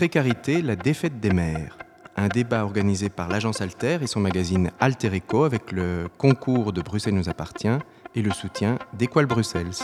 [0.00, 1.76] Précarité, la défaite des mères.
[2.16, 6.80] Un débat organisé par l'agence Alter et son magazine Alter Eco avec le concours de
[6.80, 7.68] Bruxelles nous appartient
[8.14, 9.74] et le soutien d'Equal Bruxelles.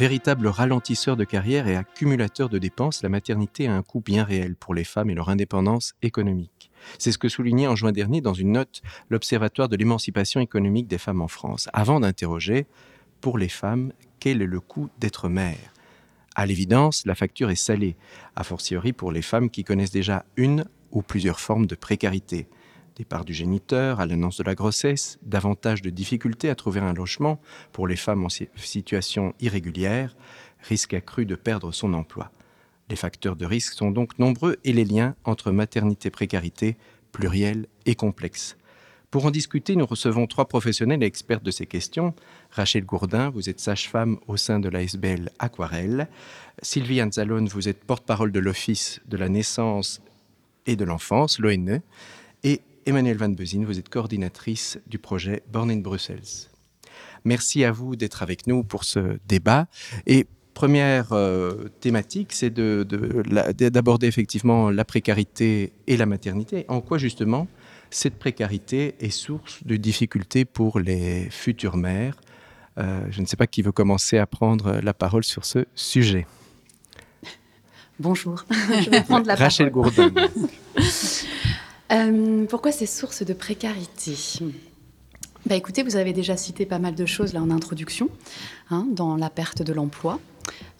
[0.00, 4.56] Véritable ralentisseur de carrière et accumulateur de dépenses, la maternité a un coût bien réel
[4.56, 6.70] pour les femmes et leur indépendance économique.
[6.98, 10.96] C'est ce que soulignait en juin dernier dans une note l'Observatoire de l'émancipation économique des
[10.96, 12.66] femmes en France, avant d'interroger,
[13.20, 15.74] pour les femmes, quel est le coût d'être mère?
[16.34, 17.98] À l'évidence, la facture est salée,
[18.36, 22.48] a fortiori pour les femmes qui connaissent déjà une ou plusieurs formes de précarité
[23.00, 27.40] départ du géniteur à l'annonce de la grossesse, davantage de difficultés à trouver un logement
[27.72, 30.14] pour les femmes en situation irrégulière,
[30.68, 32.30] risque accru de perdre son emploi.
[32.90, 36.76] Les facteurs de risque sont donc nombreux et les liens entre maternité-précarité
[37.10, 38.58] pluriels et complexes.
[39.10, 42.12] Pour en discuter, nous recevons trois professionnels et experts de ces questions.
[42.50, 46.06] Rachel Gourdin, vous êtes sage-femme au sein de l'ASBL Aquarelle.
[46.60, 50.02] Sylvie Anzalone, vous êtes porte-parole de l'Office de la naissance
[50.66, 51.80] et de l'enfance, l'ONE.
[52.44, 56.48] Et Emmanuel Van Bezin, vous êtes coordinatrice du projet Born in Brussels.
[57.24, 59.68] Merci à vous d'être avec nous pour ce débat.
[60.08, 66.64] Et première euh, thématique, c'est d'aborder effectivement la précarité et la maternité.
[66.66, 67.46] En quoi justement
[67.90, 72.20] cette précarité est source de difficultés pour les futures mères?
[72.78, 76.26] Euh, Je ne sais pas qui veut commencer à prendre la parole sur ce sujet.
[78.00, 80.10] Bonjour, je vais prendre la Rachel Gourdin.
[81.92, 84.14] Euh, pourquoi ces sources de précarité?
[85.46, 88.08] Bah écoutez, vous avez déjà cité pas mal de choses là en introduction,
[88.70, 90.20] hein, dans la perte de l'emploi,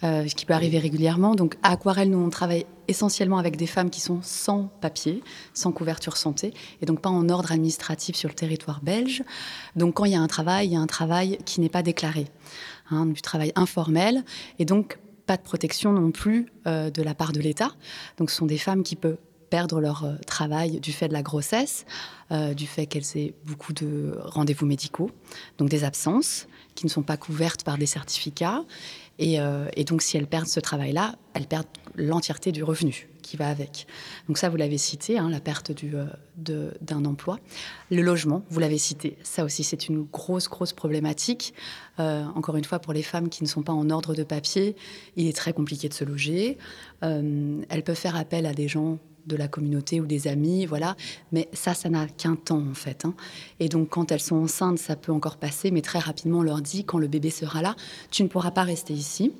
[0.03, 1.35] euh, ce qui peut arriver régulièrement.
[1.35, 5.23] Donc à Aquarelle, nous on travaille essentiellement avec des femmes qui sont sans papier,
[5.53, 9.23] sans couverture santé, et donc pas en ordre administratif sur le territoire belge.
[9.75, 11.83] Donc quand il y a un travail, il y a un travail qui n'est pas
[11.83, 12.27] déclaré,
[12.91, 14.23] hein, du travail informel,
[14.59, 17.71] et donc pas de protection non plus euh, de la part de l'État.
[18.17, 19.17] Donc ce sont des femmes qui peuvent
[19.51, 21.85] perdre leur euh, travail du fait de la grossesse,
[22.31, 25.11] euh, du fait qu'elles aient beaucoup de rendez-vous médicaux,
[25.59, 28.63] donc des absences qui ne sont pas couvertes par des certificats.
[29.19, 33.49] Et, euh, donc, si elles perdent ce travail-là, elles perdent l'entièreté du revenu qui va
[33.49, 33.85] avec.
[34.27, 35.71] Donc ça, vous l'avez cité, hein, la perte
[36.37, 37.37] d'un emploi.
[37.91, 41.53] Le logement, vous l'avez cité, ça aussi, c'est une grosse, grosse problématique.
[41.99, 44.75] encore une fois, pour les femmes qui ne sont pas en ordre de papier,
[45.17, 46.57] il est très compliqué de se loger.
[47.01, 50.95] elles peuvent faire appel à des gens de la communauté ou des amis, voilà.
[51.31, 53.05] Mais ça, ça n'a qu'un temps en fait.
[53.05, 53.13] Hein.
[53.59, 56.61] Et donc quand elles sont enceintes, ça peut encore passer, mais très rapidement on leur
[56.61, 57.75] dit quand le bébé sera là,
[58.09, 59.31] tu ne pourras pas rester ici.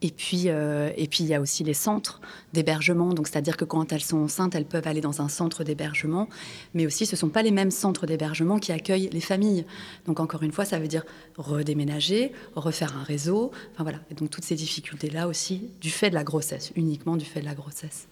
[0.00, 2.20] Et puis, euh, et puis il y a aussi les centres
[2.52, 3.14] d'hébergement.
[3.14, 6.28] Donc, c'est-à-dire que quand elles sont enceintes, elles peuvent aller dans un centre d'hébergement.
[6.74, 9.64] Mais aussi, ce ne sont pas les mêmes centres d'hébergement qui accueillent les familles.
[10.06, 11.04] Donc, encore une fois, ça veut dire
[11.36, 13.50] redéménager, refaire un réseau.
[13.72, 13.98] Enfin, voilà.
[14.10, 17.46] Et donc, toutes ces difficultés-là aussi, du fait de la grossesse, uniquement du fait de
[17.46, 18.06] la grossesse.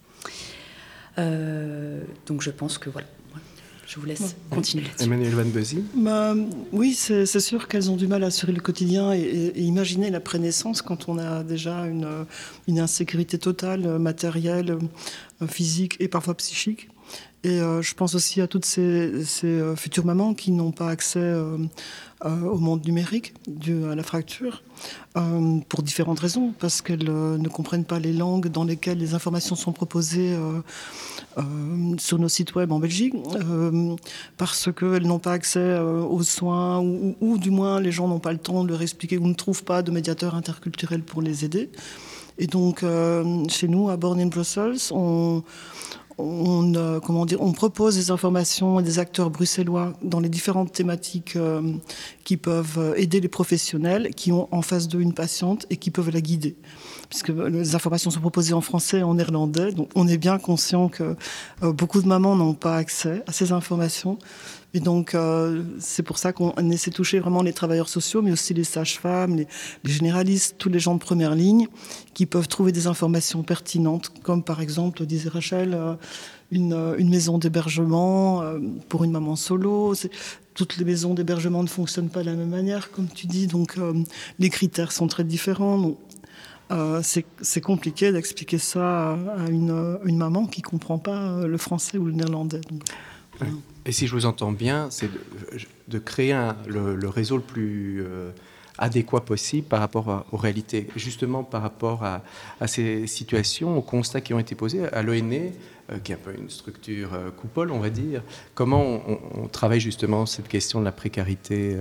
[1.19, 3.07] Euh, donc je pense que voilà.
[3.87, 5.05] Je vous laisse continuer là-dessus.
[5.05, 6.35] Emmanuel Van Bezi bah,
[6.73, 10.83] Oui, c'est sûr qu'elles ont du mal à assurer le quotidien et, imaginer la prénaissance
[10.83, 12.27] quand on a déjà une,
[12.67, 14.77] une insécurité totale, matérielle,
[15.47, 16.89] physique et parfois psychique.
[17.45, 20.89] Et euh, je pense aussi à toutes ces, ces euh, futures mamans qui n'ont pas
[20.89, 21.21] accès
[22.25, 24.63] au monde numérique dû à la fracture.
[25.17, 29.15] Euh, pour différentes raisons, parce qu'elles euh, ne comprennent pas les langues dans lesquelles les
[29.15, 30.61] informations sont proposées euh,
[31.97, 33.15] sur nos sites web en Belgique,
[34.37, 38.33] parce qu'elles n'ont pas accès aux soins, ou, ou, du moins les gens n'ont pas
[38.33, 41.71] le temps de leur expliquer ou ne trouvent pas de médiateur interculturel pour les aider.
[42.39, 42.85] Et donc,
[43.49, 45.43] chez nous, à Born in Brussels, on,
[46.19, 47.01] on, euh,
[47.39, 51.75] on propose des informations à des acteurs bruxellois dans les différentes thématiques euh,
[52.25, 55.91] qui peuvent euh, aider les professionnels qui ont en face d'eux une patiente et qui
[55.91, 56.57] peuvent la guider.
[57.11, 60.89] Puisque les informations sont proposées en français et en néerlandais, donc on est bien conscient
[60.89, 61.15] que
[61.63, 64.19] beaucoup de mamans n'ont pas accès à ces informations.
[64.77, 68.31] Et donc, euh, c'est pour ça qu'on essaie de toucher vraiment les travailleurs sociaux, mais
[68.31, 69.47] aussi les sages-femmes, les,
[69.85, 71.69] généralistes, tous les gens de première ligne
[72.13, 75.95] qui peuvent trouver des informations pertinentes, comme par exemple, disait Rachel, euh,
[76.51, 78.59] une, une, maison d'hébergement euh,
[78.91, 79.95] pour une maman solo.
[80.53, 83.77] Toutes les maisons d'hébergement ne fonctionnent pas de la même manière, comme tu dis, donc
[84.39, 85.79] les critères sont très différents.
[85.79, 85.99] Donc,
[87.03, 92.13] c'est compliqué d'expliquer ça à une, une, maman qui comprend pas le français ou le
[92.13, 92.61] néerlandais.
[92.71, 92.83] Donc,
[93.87, 95.09] et si je vous entends bien, c'est
[95.87, 96.37] de, créer
[96.67, 98.31] le, réseau le plus euh,
[98.79, 100.89] adéquat possible par rapport aux réalités.
[100.97, 102.23] Justement, par rapport à,
[102.67, 105.53] ces situations, aux constats qui ont été posés à l'ONE,
[105.93, 108.23] euh, qui est un peu une structure euh, coupole, on va dire,
[108.55, 109.03] comment
[109.35, 111.77] on, travaille justement cette question de la précarité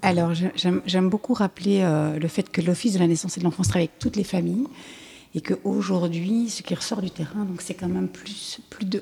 [0.00, 1.82] Alors, j'aime beaucoup rappeler
[2.18, 4.66] le fait que l'Office de la naissance et de l'enfance travaille avec toutes les familles
[5.34, 8.60] et qu'aujourd'hui, ce qui ressort du terrain, donc c'est quand même plus,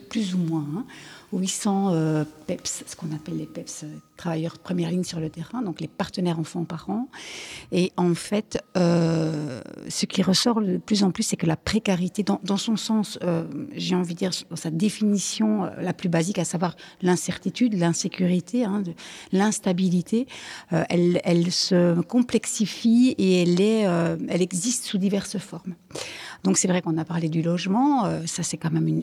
[0.08, 0.66] plus ou moins.
[0.76, 0.84] Hein,
[1.32, 3.86] 800 euh, PEPS, ce qu'on appelle les PEPS, euh,
[4.16, 7.08] travailleurs de première ligne sur le terrain, donc les partenaires enfants-parents.
[7.72, 12.24] Et en fait, euh, ce qui ressort de plus en plus, c'est que la précarité,
[12.24, 13.18] dans, son sens,
[13.74, 18.82] j'ai envie de dire, dans sa définition la plus basique, à savoir l'incertitude, l'insécurité, hein,
[19.32, 20.26] l'instabilité,
[20.70, 25.74] elle, se complexifie et elle, existe sous diverses formes.
[26.44, 29.02] Donc c'est vrai qu'on a parlé du logement, ça c'est quand même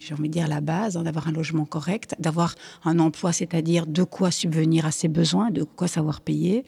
[0.00, 2.54] j'ai envie de dire la base, hein, d'avoir un logement correct, d'avoir
[2.84, 6.64] un emploi, c'est-à-dire de quoi subvenir à ses besoins, de quoi savoir payer.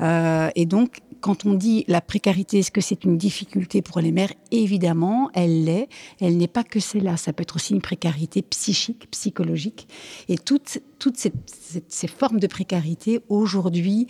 [0.00, 4.12] Euh, et donc quand on dit la précarité, est-ce que c'est une difficulté pour les
[4.12, 4.32] mères?
[4.50, 5.88] Évidemment, elle l'est.
[6.20, 7.16] Elle n'est pas que celle-là.
[7.16, 9.86] Ça peut être aussi une précarité psychique, psychologique.
[10.28, 11.32] Et toutes, toutes ces,
[11.88, 14.06] ces, formes de précarité, aujourd'hui,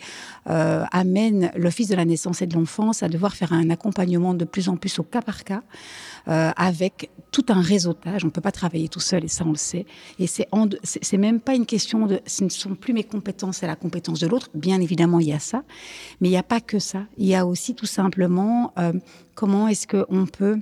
[0.49, 4.45] euh, amènent l'Office de la naissance et de l'enfance à devoir faire un accompagnement de
[4.45, 5.63] plus en plus au cas par cas,
[6.27, 8.23] euh, avec tout un réseautage.
[8.23, 9.85] On ne peut pas travailler tout seul, et ça, on le sait.
[10.19, 10.47] Et c'est,
[10.83, 12.19] c'est même pas une question de...
[12.25, 14.49] Ce ne sont plus mes compétences, c'est la compétence de l'autre.
[14.53, 15.63] Bien évidemment, il y a ça.
[16.19, 17.05] Mais il n'y a pas que ça.
[17.17, 18.93] Il y a aussi tout simplement euh,
[19.35, 20.59] comment est-ce qu'on peut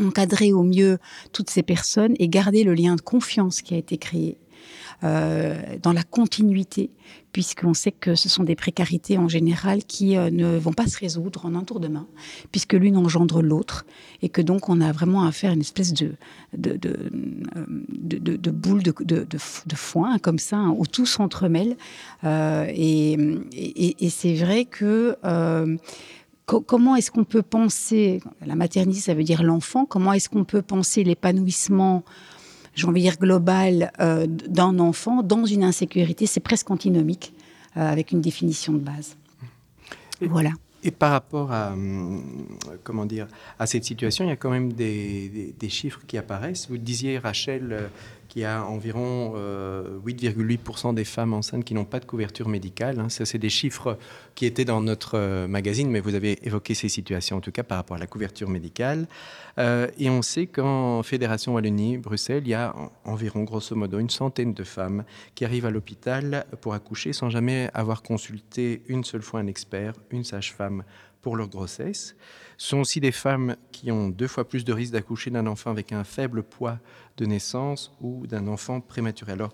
[0.00, 0.98] encadrer au mieux
[1.32, 4.38] toutes ces personnes et garder le lien de confiance qui a été créé
[5.02, 6.90] dans la continuité,
[7.36, 10.98] puisqu'on sait que ce sont des précarités en général qui euh, ne vont pas se
[10.98, 12.06] résoudre en un tour de main,
[12.50, 13.84] puisque l'une engendre l'autre,
[14.22, 16.12] et que donc on a vraiment à faire une espèce de,
[16.56, 17.10] de, de,
[18.18, 21.76] de, de boule de, de, foin, comme ça, hein, où tout s'entremêle.
[22.24, 25.18] Euh, et, c'est vrai que
[26.46, 30.62] comment est-ce qu'on peut penser, la maternité ça veut dire l'enfant, comment est-ce qu'on peut
[30.62, 32.02] penser l'épanouissement
[32.76, 37.32] j'ai envie de dire, global euh, d'un enfant dans une insécurité, c'est presque antinomique
[37.76, 39.16] euh, avec une définition de base.
[40.20, 40.50] voilà.
[40.84, 42.22] Et par rapport à, hum,
[42.84, 43.26] comment dire,
[43.58, 46.68] à cette situation, il y a quand même des, des chiffres qui apparaissent.
[46.68, 47.90] Vous disiez, Rachel,
[48.36, 49.34] euh, il y a environ
[50.04, 53.00] 8,8% euh, des femmes enceintes qui n'ont pas de couverture médicale.
[53.00, 53.08] Hein.
[53.08, 53.98] Ça, c'est des chiffres
[54.34, 57.62] qui étaient dans notre euh, magazine, mais vous avez évoqué ces situations, en tout cas
[57.62, 59.08] par rapport à la couverture médicale.
[59.58, 62.74] Euh, et on sait qu'en Fédération Wallonie, Bruxelles, il y a
[63.04, 65.04] environ, grosso modo, une centaine de femmes
[65.34, 69.94] qui arrivent à l'hôpital pour accoucher sans jamais avoir consulté une seule fois un expert,
[70.10, 70.84] une sage-femme
[71.26, 72.14] pour leur grossesse.
[72.56, 75.90] Sont aussi des femmes qui ont deux fois plus de risques d'accoucher d'un enfant avec
[75.90, 76.78] un faible poids
[77.16, 79.32] de naissance ou d'un enfant prématuré.
[79.32, 79.50] Alors,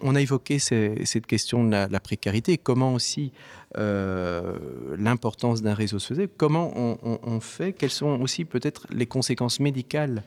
[0.00, 3.32] on, a évoqué cette question de la, précarité, comment aussi
[3.76, 4.56] euh,
[4.96, 6.72] l'importance d'un réseau social, comment
[7.02, 10.22] on, fait, quelles sont aussi peut-être les conséquences médicales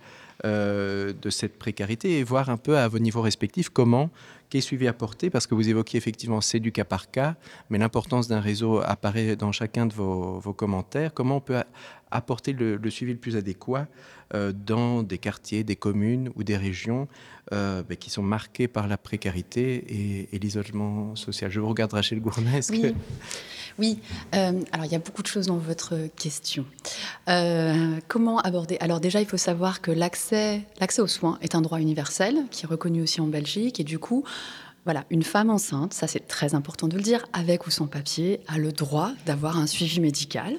[0.46, 4.12] euh, de cette précarité et voir un peu à vos niveaux respectifs comment
[4.50, 7.36] quel suivi apporté Parce que vous évoquiez effectivement c'est du cas par cas,
[7.70, 11.14] mais l'importance d'un réseau apparaît dans chacun de vos, commentaires.
[11.14, 11.62] Comment on peut
[12.12, 13.88] apporter le, suivi le plus adéquat
[14.34, 17.08] dans des quartiers, des communes ou des régions
[17.54, 22.20] euh, ben, qui sont marquées par la précarité et, l'isolement social Je vous regarde Rachel
[22.20, 22.60] Gournay.
[22.70, 22.94] Oui.
[23.80, 24.00] Oui,
[24.34, 26.66] euh, alors il y a beaucoup de choses dans votre question.
[28.08, 28.78] comment aborder?
[28.80, 32.66] Alors déjà, il faut savoir que l'accès, l'accès aux soins est un droit universel qui
[32.66, 34.24] est reconnu aussi en Belgique et du coup,
[34.88, 38.40] voilà, une femme enceinte, ça c'est très important de le dire, avec ou sans papier,
[38.48, 40.56] a le droit d'avoir un suivi médical.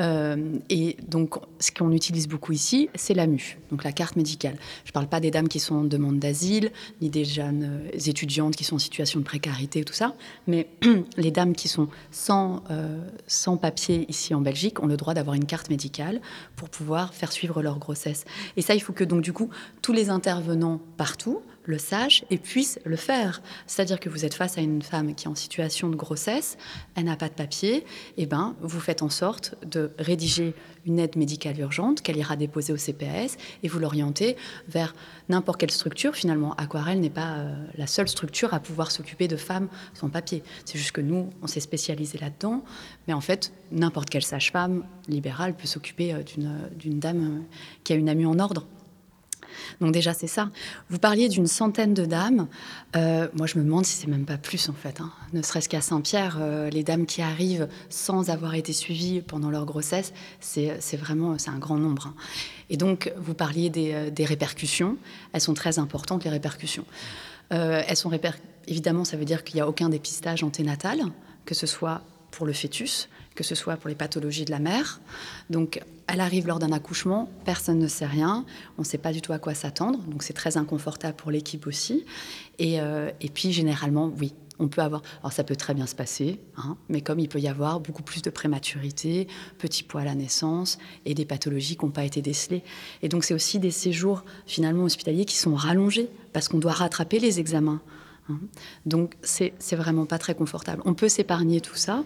[0.00, 4.56] Euh, et donc, ce qu'on utilise beaucoup ici, c'est la MU, donc la carte médicale.
[4.84, 7.98] Je ne parle pas des dames qui sont en demande d'asile, ni des jeunes euh,
[8.06, 10.14] étudiantes qui sont en situation de précarité, tout ça,
[10.46, 10.68] mais
[11.16, 15.34] les dames qui sont sans, euh, sans papier ici en Belgique ont le droit d'avoir
[15.34, 16.20] une carte médicale
[16.56, 18.24] pour pouvoir faire suivre leur grossesse.
[18.56, 19.50] Et ça, il faut que donc du coup,
[19.82, 23.42] tous les intervenants partout, le sache et puisse le faire.
[23.66, 26.56] C'est-à-dire que vous êtes face à une femme qui est en situation de grossesse,
[26.94, 27.84] elle n'a pas de papier, et
[28.18, 30.54] eh ben vous faites en sorte de rédiger
[30.86, 34.36] une aide médicale urgente qu'elle ira déposer au CPS et vous l'orientez
[34.68, 34.94] vers
[35.28, 36.14] n'importe quelle structure.
[36.14, 40.42] Finalement, Aquarelle n'est pas euh, la seule structure à pouvoir s'occuper de femmes sans papier.
[40.64, 42.62] C'est juste que nous, on s'est spécialisé là-dedans,
[43.08, 47.96] mais en fait, n'importe quelle sage-femme libérale peut s'occuper euh, d'une dame euh, qui a
[47.96, 48.66] une amie en ordre.
[49.80, 50.50] Donc déjà, c'est ça.
[50.90, 52.46] Vous parliez d'une centaine de dames.
[52.96, 55.00] Euh, moi, je me demande si c'est même pas plus, en fait.
[55.00, 55.10] Hein.
[55.32, 59.64] Ne serait-ce qu'à Saint-Pierre, euh, les dames qui arrivent sans avoir été suivies pendant leur
[59.64, 62.08] grossesse, c'est vraiment c'est un grand nombre.
[62.08, 62.14] Hein.
[62.70, 64.96] Et donc, vous parliez euh, des, répercussions.
[65.32, 66.84] Elles sont très importantes, les répercussions.
[67.50, 68.10] elles sont
[68.68, 71.00] Évidemment, ça veut dire qu'il n'y a aucun dépistage anténatal,
[71.44, 75.00] que ce soit pour le fœtus, que ce soit pour les pathologies de la mère.
[75.50, 78.44] Donc, elle arrive lors d'un accouchement, personne ne sait rien,
[78.78, 81.66] on ne sait pas du tout à quoi s'attendre, donc c'est très inconfortable pour l'équipe
[81.66, 82.04] aussi.
[82.58, 85.94] Et, euh, et, puis, généralement, oui, On peut avoir, alors ça peut très bien se
[85.94, 89.28] passer, hein, mais comme il peut y avoir beaucoup plus de prématurité,
[89.58, 92.62] petits poids à la naissance et des pathologies qui n'ont pas été décelées.
[93.02, 97.18] Et donc c'est aussi des séjours finalement hospitaliers qui sont rallongés parce qu'on doit rattraper
[97.18, 97.82] les examens.
[98.28, 98.38] Hein.
[98.84, 100.82] Donc c'est vraiment pas très confortable.
[100.84, 102.04] On peut s'épargner tout ça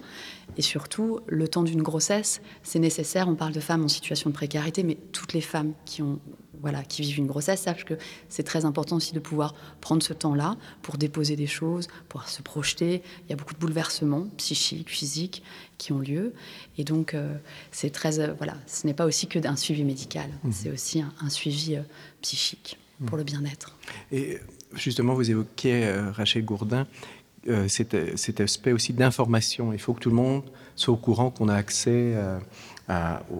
[0.57, 3.27] et surtout le temps d'une grossesse, c'est nécessaire.
[3.27, 6.19] On parle de femmes en situation de précarité, mais toutes les femmes qui ont
[6.61, 7.95] voilà, qui vivent une grossesse savent que
[8.29, 12.41] c'est très important aussi de pouvoir prendre ce temps-là pour déposer des choses, pour se
[12.41, 13.01] projeter.
[13.25, 15.43] Il y a beaucoup de bouleversements psychiques, physiques
[15.77, 16.33] qui ont lieu.
[16.77, 17.35] Et donc, euh,
[17.71, 18.19] c'est très.
[18.19, 20.51] Euh, voilà, ce n'est pas aussi que d'un suivi médical, mmh.
[20.51, 21.81] c'est aussi un, suivi euh,
[22.21, 23.19] psychique pour mmh.
[23.19, 23.77] le bien-être.
[24.11, 24.39] Et
[24.75, 26.87] justement, vous évoquiez, Rachel Gourdin,
[27.67, 29.73] cet, cet, aspect aussi d'information.
[29.73, 30.43] Il faut que tout le monde
[30.75, 32.15] soit au courant qu'on a accès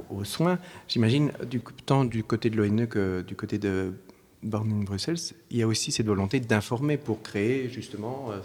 [0.10, 0.58] aux, soins.
[0.88, 3.94] J'imagine, du, tant du côté de l'ONE que du côté de
[4.44, 5.18] Bruxelles,
[5.52, 8.40] il y a aussi cette volonté d'informer pour créer justement euh,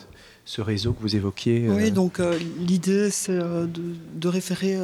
[0.44, 1.68] ce réseau que vous évoquiez.
[1.70, 1.90] Oui, euh.
[1.90, 4.78] donc euh, l'idée, c'est de, référer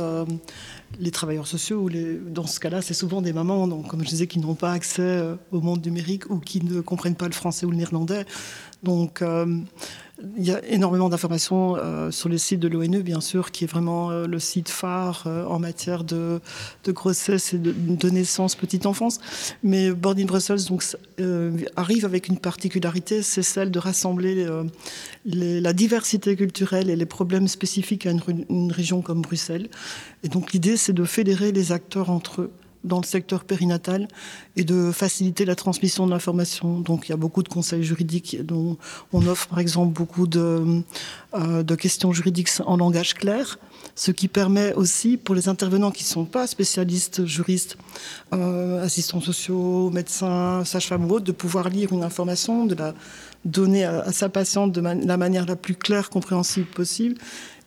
[0.99, 1.83] les travailleurs sociaux.
[1.83, 1.91] Ou
[2.29, 5.23] dans ce cas-là, c'est souvent des mamans, donc, comme je disais, qui n'ont pas accès
[5.51, 8.25] au monde numérique ou qui ne comprennent pas le français ou le néerlandais.
[8.83, 9.23] Donc,
[10.37, 13.67] il y a énormément d'informations euh, sur le site de l'ONE, bien sûr, qui est
[13.67, 16.41] vraiment euh, le site phare euh, en matière de,
[16.89, 19.19] grossesse et de, naissance, petite enfance.
[19.63, 20.85] Mais Boarding Brussels donc,
[21.77, 24.47] arrive avec une particularité, c'est celle de rassembler
[25.25, 29.69] la diversité culturelle et les problèmes spécifiques à une région comme Bruxelles.
[30.23, 32.53] Et donc l'idée, c'est de fédérer les acteurs entre eux
[32.85, 34.09] dans le secteur périnatal
[34.57, 36.81] et de faciliter la transmission de l'information.
[36.81, 38.77] Donc il y a beaucoup de conseils juridiques dont
[39.13, 40.83] on offre par exemple beaucoup de,
[41.35, 43.59] euh, questions juridiques en langage clair,
[43.95, 47.77] ce qui permet aussi pour les intervenants qui ne sont pas spécialistes, juristes,
[48.35, 52.95] euh, assistants sociaux, médecins, sages-femmes ou autres, de pouvoir lire une information, de la
[53.45, 57.17] donner à, sa patiente de la manière la plus claire, compréhensible possible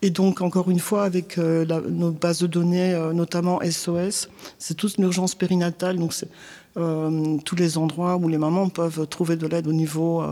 [0.02, 4.74] et donc, encore une fois, avec euh, nos bases de données, euh, notamment SOS, c'est
[4.74, 5.98] toute une urgence périnatale.
[5.98, 6.28] Donc, c'est
[6.76, 10.22] euh, tous les endroits où les mamans peuvent trouver de l'aide au niveau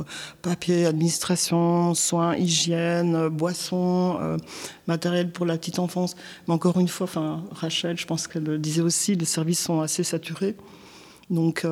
[0.43, 4.19] papier, administration, soins, hygiène, boissons,
[4.87, 6.17] matériel pour la petite enfance.
[6.47, 9.81] Mais encore une fois, enfin, Rachel, je pense qu'elle le disait aussi, les services sont
[9.81, 10.55] assez saturés.
[11.31, 11.67] Donc,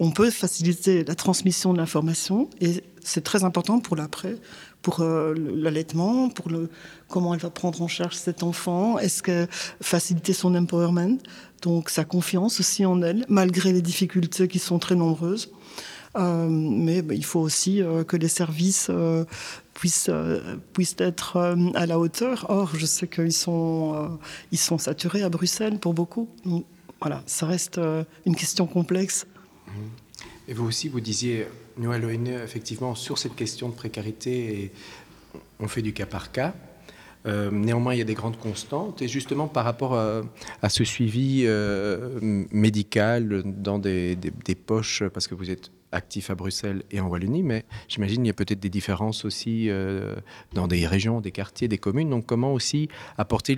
[0.00, 4.36] on peut faciliter la transmission de l'information et c'est très important pour l'après
[4.82, 6.68] pour euh, l'allaitement, pour le,
[7.08, 9.46] comment elle va prendre en charge cet enfant, est-ce que
[9.80, 11.18] faciliter son empowerment,
[11.62, 15.50] donc sa confiance aussi en elle, malgré les difficultés qui sont très nombreuses.
[16.18, 18.90] Euh, mais bah, il faut aussi euh, que les services
[19.72, 20.10] puissent,
[20.74, 22.46] puissent être à la hauteur.
[22.50, 24.18] Or, je sais qu'ils sont,
[24.50, 26.28] ils sont saturés à Bruxelles pour beaucoup.
[27.00, 27.80] Voilà, ça reste
[28.26, 29.26] une question complexe.
[29.66, 29.70] Mmh.
[30.48, 31.46] Et vous aussi, vous disiez,
[31.76, 34.72] nous à l'ONE, effectivement, sur cette question de précarité,
[35.60, 36.54] on fait du cas par cas.
[37.26, 39.02] Euh, néanmoins, il y a des grandes constantes.
[39.02, 44.16] Et justement, par rapport à, ce suivi euh, médical dans des,
[44.66, 48.30] poches, parce que vous êtes actif à Bruxelles et en Wallonie, mais j'imagine qu'il y
[48.30, 50.16] a peut-être des différences aussi euh,
[50.54, 52.10] dans des régions, des quartiers, des communes.
[52.10, 53.56] Donc, comment aussi apporter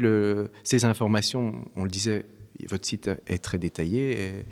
[0.65, 1.55] ces informations?
[1.77, 2.27] On le disait,
[2.69, 4.45] votre site est très détaillé.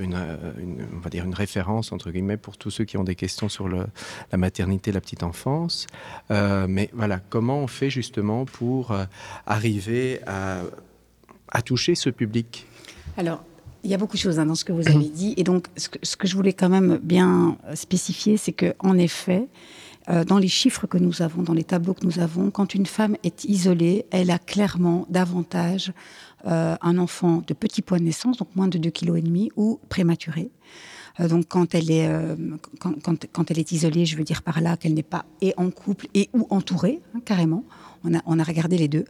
[0.00, 3.14] Euh, une, on va dire une référence entre guillemets pour tous ceux qui ont des
[3.14, 3.86] questions sur la
[4.36, 5.86] maternité, la petite enfance.
[6.30, 9.04] Euh, mais voilà, comment on fait justement pour euh,
[9.46, 10.62] arriver à,
[11.50, 12.66] à, toucher ce public?
[13.16, 13.42] Alors,
[13.84, 15.68] il y a beaucoup de choses hein, dans ce que vous avez dit, et donc
[15.76, 19.46] ce que, ce que je voulais quand même bien spécifier, c'est que en effet,
[20.26, 23.16] dans les chiffres que nous avons, dans les tableaux que nous avons, quand une femme
[23.24, 25.92] est isolée, elle a clairement davantage
[26.46, 30.50] euh, un enfant de petit poids de naissance, donc moins de 2,5 kg, ou prématuré.
[31.20, 32.36] Euh, donc quand elle, est, euh,
[32.78, 36.06] quand, elle est isolée, je veux dire par là qu'elle n'est pas et en couple
[36.14, 37.64] et ou entourée, hein, carrément.
[38.04, 39.04] On a, on a regardé les deux.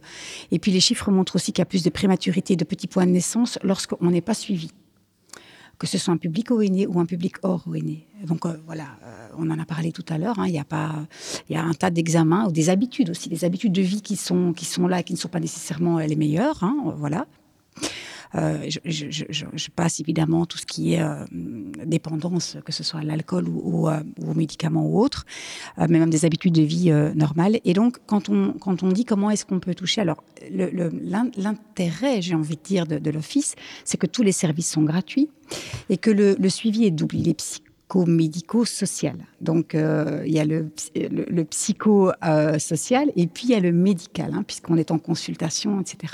[0.49, 2.87] Et puis les chiffres montrent aussi qu'il y a plus de prématurité et de petits
[2.87, 4.71] points de naissance lorsqu'on n'est pas suivi
[5.79, 7.99] que ce soit un public ONE ou un public hors ONE.
[8.27, 8.99] Donc voilà,
[9.37, 10.37] on en a parlé tout à l'heure.
[10.37, 11.07] Hein, il y a pas,
[11.49, 14.17] il y a un tas d'examens ou des habitudes aussi, des habitudes de vie qui
[14.17, 16.63] sont qui sont là, et qui ne sont pas nécessairement les meilleures.
[16.63, 17.25] Hein, voilà.
[18.35, 21.25] Euh, je, passe évidemment tout ce qui est euh,
[21.85, 25.25] dépendance, que ce soit à l'alcool ou, euh, aux médicaments ou autres,
[25.77, 27.59] mais même des habitudes de vie normales.
[27.65, 32.35] Et donc, quand on, quand on dit comment est-ce qu'on peut toucher, alors l'intérêt, j'ai
[32.35, 33.55] envie de dire, de, l'Office,
[33.85, 35.29] c'est que tous les services sont gratuits
[35.89, 37.15] et que le, le suivi est double.
[37.15, 37.29] Il
[37.89, 39.15] psychomédico-social.
[39.41, 44.33] Donc, euh, il y a le, le, psycho-social et puis il y a le médical,
[44.33, 46.13] hein, puisqu'on est en consultation, etc.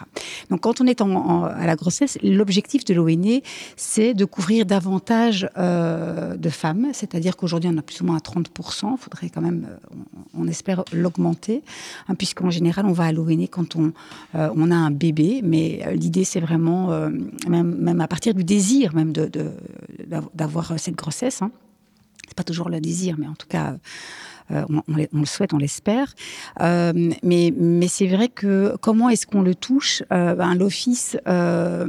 [0.49, 3.41] Donc, quand on est en, à la grossesse, l'objectif de l'ONE,
[3.75, 8.19] c'est de couvrir davantage euh, de femmes, c'est-à-dire qu'aujourd'hui, on a plus ou moins à
[8.19, 8.93] 30%.
[8.93, 9.95] Il faudrait quand même, euh,
[10.33, 11.61] on, espère l'augmenter,
[12.07, 13.91] hein, puisqu'en général, on va à l'ONE quand on,
[14.33, 16.89] on a un bébé, mais l'idée, c'est vraiment,
[17.47, 19.29] même, même à partir du désir même de,
[20.33, 21.41] d'avoir cette grossesse.
[21.41, 21.51] Hein
[22.33, 23.75] pas toujours le désir, mais en tout cas,
[24.51, 26.13] euh, on, le souhaite, on l'espère.
[26.61, 31.85] Euh, mais, mais c'est vrai que comment est-ce qu'on le touche euh, ben, L'office, en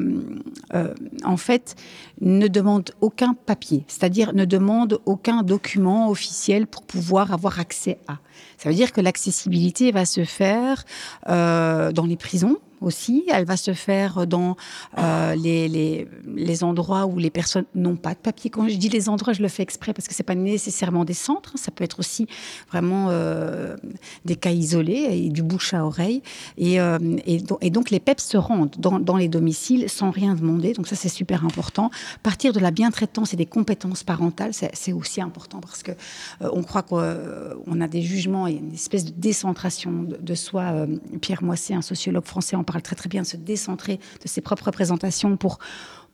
[1.37, 1.77] fait,
[2.21, 8.19] ne demande aucun papier, c'est-à-dire ne demande aucun document officiel pour pouvoir avoir accès à.
[8.59, 10.85] Ça veut dire que l'accessibilité va se faire
[11.27, 13.25] dans les prisons, aussi.
[13.33, 14.57] Elle va se faire dans
[14.99, 18.51] euh, les, les, les, endroits où les personnes n'ont pas de papier.
[18.51, 21.15] Quand je dis les endroits, je le fais exprès parce que c'est pas nécessairement des
[21.15, 21.53] centres.
[21.57, 22.27] Ça peut être aussi
[22.71, 23.77] vraiment euh,
[24.25, 26.23] des cas isolés et du bouche à oreille.
[26.57, 30.73] Et, euh, et, donc les PEPs se rendent dans, dans, les domiciles sans rien demander.
[30.73, 31.91] Donc ça c'est super important.
[32.23, 35.93] Partir de la bientraitance et des compétences parentales, c'est aussi important parce que
[36.41, 40.87] on croit qu'on a des jugements et une espèce de décentration de, de soi.
[41.21, 44.41] Pierre Moisset, un sociologue français, en parle très très bien de se décentrer de ses
[44.41, 45.59] propres représentations pour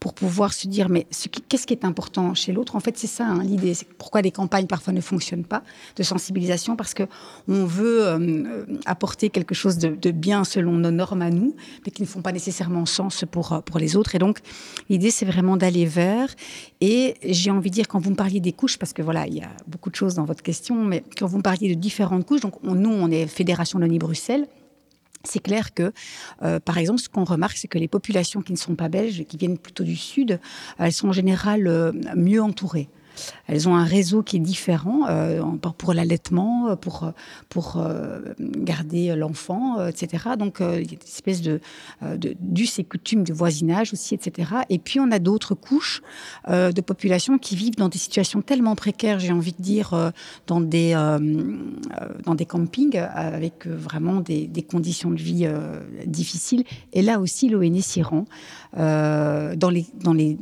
[0.03, 1.07] pour pouvoir se dire mais
[1.49, 2.75] qu'est-ce qui est important chez l'autre?
[2.75, 3.73] En fait, c'est ça hein, l'idée.
[3.73, 5.63] C'est pourquoi des campagnes parfois ne fonctionnent pas
[5.95, 6.75] de sensibilisation?
[6.75, 7.05] Parce que
[7.47, 11.55] on veut euh, apporter quelque chose de, de, bien selon nos normes à nous,
[11.85, 14.17] mais qui ne font pas nécessairement sens pour euh, pour les autres.
[14.17, 14.41] Et donc
[14.91, 16.35] l'idée, c'est vraiment d'aller vers.
[16.81, 19.35] Et j'ai envie de dire quand vous me parliez des couches, parce que voilà, il
[19.35, 22.27] y a beaucoup de choses dans votre question, mais quand vous me parliez de différentes
[22.27, 24.49] couches, donc nous, on est Fédération Loni Bruxelles
[25.25, 25.93] c'est clair que,
[26.43, 29.25] euh, par exemple, ce qu'on remarque, c'est que les populations qui ne sont pas belges,
[29.25, 30.41] qui viennent plutôt du sud,
[30.79, 32.89] elles sont en général euh, mieux entourées.
[33.47, 35.43] Elles ont un réseau qui est différent euh,
[35.79, 37.13] pour l'allaitement, pour,
[37.49, 40.25] pour euh, garder l'enfant, euh, etc.
[40.39, 41.61] Donc, il y a une espèce de,
[42.03, 44.51] de d'us et coutumes de voisinage aussi, etc.
[44.69, 46.03] Et puis, on a d'autres couches
[46.49, 50.13] de population qui vivent dans des situations tellement précaires, j'ai envie de dire,
[50.47, 50.93] dans, des,
[52.25, 55.49] dans des campings, avec vraiment des, des, conditions de vie
[56.07, 56.65] difficiles.
[56.93, 58.25] Et là aussi, l'ONE s'y rend.
[58.77, 60.39] dans, les, dans les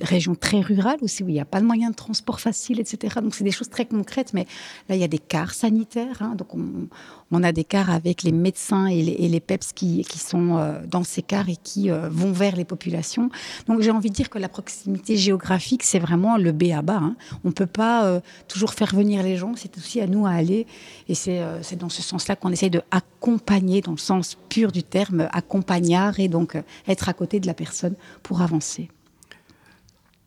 [0.00, 3.16] régions très rurales aussi, où il n'y a pas de moyens de transport facile, etc.
[3.20, 4.46] Donc c'est des choses très concrètes, mais
[4.88, 6.34] là il y a des cars sanitaires, hein.
[6.36, 11.04] donc on, a des cars avec les médecins et les, PEPS qui, sont euh, dans
[11.04, 13.30] ces cars et qui euh, vont vers les populations.
[13.66, 17.00] Donc j'ai envie de dire que la proximité géographique c'est vraiment le B à bas.
[17.02, 17.16] Hein.
[17.44, 20.66] On peut pas euh, toujours faire venir les gens, c'est aussi à nous à aller,
[21.08, 25.28] et c'est dans ce sens-là qu'on essaye de accompagner, dans le sens pur du terme,
[25.32, 26.56] accompagnard et donc
[26.86, 28.88] être à côté de la personne pour avancer.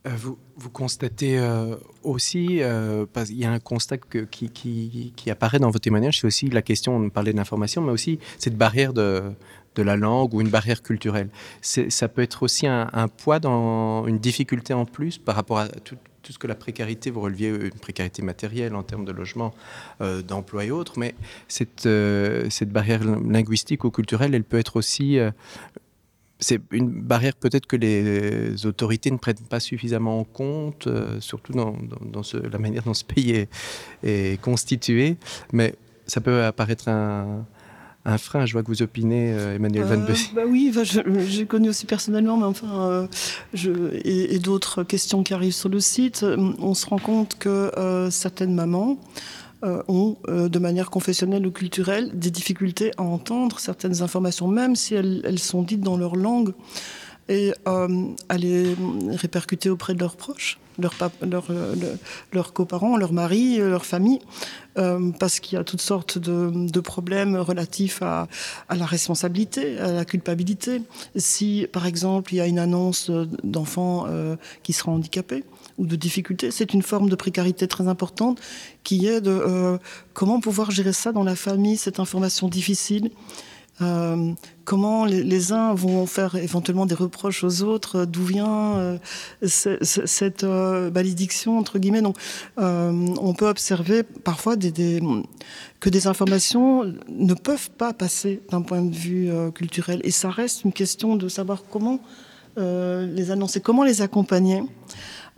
[0.06, 5.70] Euh, vous, constatez euh, aussi, euh, parce, il y a un constat qui, apparaît dans
[5.70, 9.32] vos témoignages, c'est aussi la question, on parlait d'information, mais aussi cette barrière de,
[9.76, 11.30] la langue ou une barrière culturelle.
[11.60, 15.96] Ça peut être aussi un, poids une difficulté en plus par rapport à tout,
[16.28, 19.54] ce que la précarité, vous releviez une précarité matérielle en termes de logement,
[20.00, 21.14] d'emploi et autres, mais
[21.46, 21.86] cette,
[22.68, 25.18] barrière linguistique ou culturelle, elle peut être aussi
[26.42, 31.52] c'est une barrière peut-être que les autorités ne prennent pas suffisamment en compte, euh, surtout
[31.52, 33.48] dans, dans, dans ce, la manière dont ce pays est,
[34.02, 35.16] est, constitué.
[35.52, 35.74] Mais
[36.06, 37.46] ça peut apparaître un,
[38.04, 38.44] un frein.
[38.44, 40.00] Je vois que vous opinez, euh, Emmanuel Van.
[40.00, 43.06] Euh, bah oui, bah j'ai connu aussi personnellement, mais enfin, euh,
[43.54, 47.70] je, et, et d'autres questions qui arrivent sur le site, on se rend compte que
[48.10, 48.98] certaines mamans
[49.64, 54.76] euh, ont, euh, de manière confessionnelle ou culturelle, des difficultés à entendre certaines informations, même
[54.76, 56.52] si elles, sont dites dans leur langue,
[57.28, 58.76] et euh, à les
[59.10, 61.76] répercuter auprès de leurs proches, leurs leur, leur,
[62.32, 64.20] leur coparents, leurs maris, leur famille,
[64.78, 68.26] euh, parce qu'il y a toutes sortes de, problèmes relatifs à,
[68.68, 70.82] à la responsabilité, à la culpabilité.
[71.16, 73.10] Si, par exemple, il y a une annonce
[73.44, 75.44] d'enfants euh, qui sera handicapé,
[75.78, 76.50] ou de difficultés.
[76.50, 78.40] C'est une forme de précarité très importante
[78.84, 79.78] qui est de euh,
[80.12, 83.10] comment pouvoir gérer ça dans la famille, cette information difficile.
[83.80, 84.32] Euh,
[84.64, 88.98] comment les, uns vont faire éventuellement des reproches aux autres, d'où vient euh,
[89.42, 92.02] cette euh, malédiction entre guillemets.
[92.02, 92.16] Donc,
[92.58, 98.94] euh, on peut observer parfois que des informations ne peuvent pas passer d'un point de
[98.94, 102.00] vue euh, culturel, et ça reste une question de savoir comment
[102.58, 104.62] euh, les annoncer, comment les accompagner.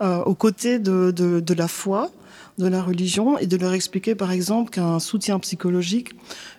[0.01, 2.11] Euh, aux côtés de, la foi,
[2.57, 6.11] de la religion et de leur expliquer par exemple qu'un soutien psychologique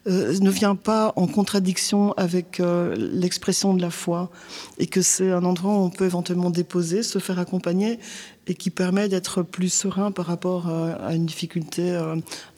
[0.07, 4.31] euh, ne vient pas en contradiction avec euh, l'expression de la foi
[4.79, 7.99] et que c'est un endroit où on peut éventuellement déposer, se faire accompagner
[8.47, 12.01] et qui permet d'être plus serein par rapport à une difficulté,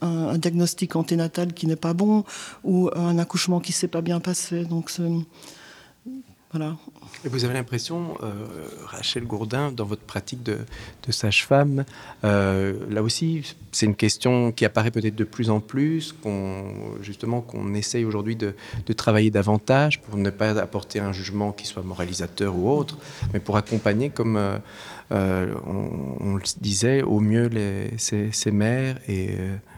[0.03, 2.25] un, diagnostic anténatal qui n'est pas bon
[2.62, 4.64] ou un accouchement qui s'est pas bien passé.
[4.67, 4.91] Donc
[6.52, 6.76] voilà.
[7.26, 8.32] Et vous avez l'impression, euh,
[8.87, 10.58] Rachel Gourdin, dans votre pratique de,
[11.11, 11.84] sage-femme,
[12.24, 17.42] euh, là aussi, c'est une question qui apparaît peut-être de plus en plus, qu'on, justement
[17.42, 18.54] qu'on essaye aujourd'hui de,
[18.96, 22.96] travailler davantage pour ne pas apporter un jugement qui soit moralisateur ou autre,
[23.34, 24.38] mais pour accompagner, comme
[25.12, 29.37] euh, on, le disait, au mieux les, ces, mères et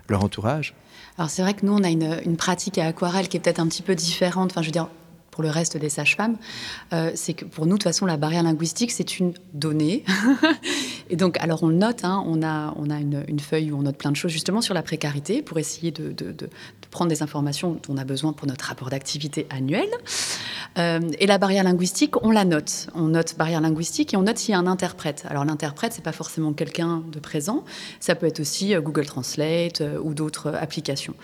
[0.08, 0.74] leur entourage.
[1.18, 3.58] Alors c'est vrai que nous, on a une, une, pratique à aquarelle qui est peut-être
[3.58, 4.52] un petit peu différente.
[4.52, 4.88] Enfin, je veux dire,
[5.30, 6.36] pour le reste des sages-femmes,
[6.92, 10.04] euh, c'est que pour nous, de toute façon, la barrière linguistique, c'est une donnée.
[11.10, 13.82] et donc, alors on le note, hein, on a, on a une, feuille où on
[13.82, 16.34] note plein de choses justement sur la précarité pour essayer de,
[16.90, 19.88] prendre des informations dont on a besoin pour notre rapport d'activité annuel.
[20.78, 22.88] Euh, et la barrière linguistique, on la note.
[22.94, 25.24] On note barrière linguistique et on note s'il y a un interprète.
[25.28, 27.64] Alors l'interprète, c'est pas forcément quelqu'un de présent,
[28.00, 31.14] ça peut être aussi euh, Google Translate ou d'autres applications.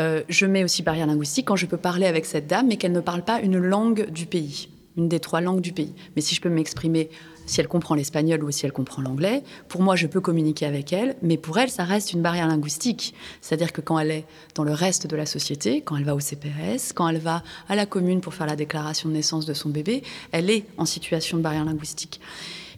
[0.00, 2.92] Euh, je mets aussi barrière linguistique quand je peux parler avec cette dame, mais qu'elle
[2.92, 5.94] ne parle pas une langue du pays, une des trois langues du pays.
[6.16, 7.10] Mais si je peux m'exprimer,
[7.50, 10.92] si elle comprend l'espagnol ou si elle comprend l'anglais, pour moi, je peux communiquer avec
[10.92, 13.12] elle, mais pour elle, ça reste une barrière linguistique.
[13.40, 16.20] C'est-à-dire que quand elle est dans le reste de la société, quand elle va au
[16.20, 19.68] CPS, quand elle va à la commune pour faire la déclaration de naissance de son
[19.68, 22.20] bébé, elle est en situation de barrière linguistique.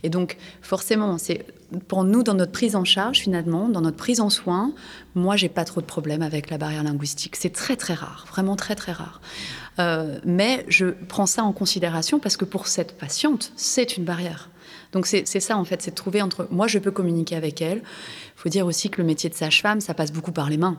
[0.05, 1.45] Et donc, forcément, c'est
[1.89, 4.73] pour nous, dans notre prise en charge, finalement, dans notre prise en soin,
[5.15, 7.37] moi, j'ai pas trop de problèmes avec la barrière linguistique.
[7.37, 9.21] C'est très, très rare, vraiment très, très rare.
[9.79, 14.51] Euh, mais je prends ça en considération parce que pour cette patiente, c'est une barrière.
[14.93, 17.79] Donc c'est ça en fait, c'est de trouver entre moi je peux communiquer avec elle.
[17.79, 20.79] Il faut dire aussi que le métier de sage-femme, ça passe beaucoup par les mains.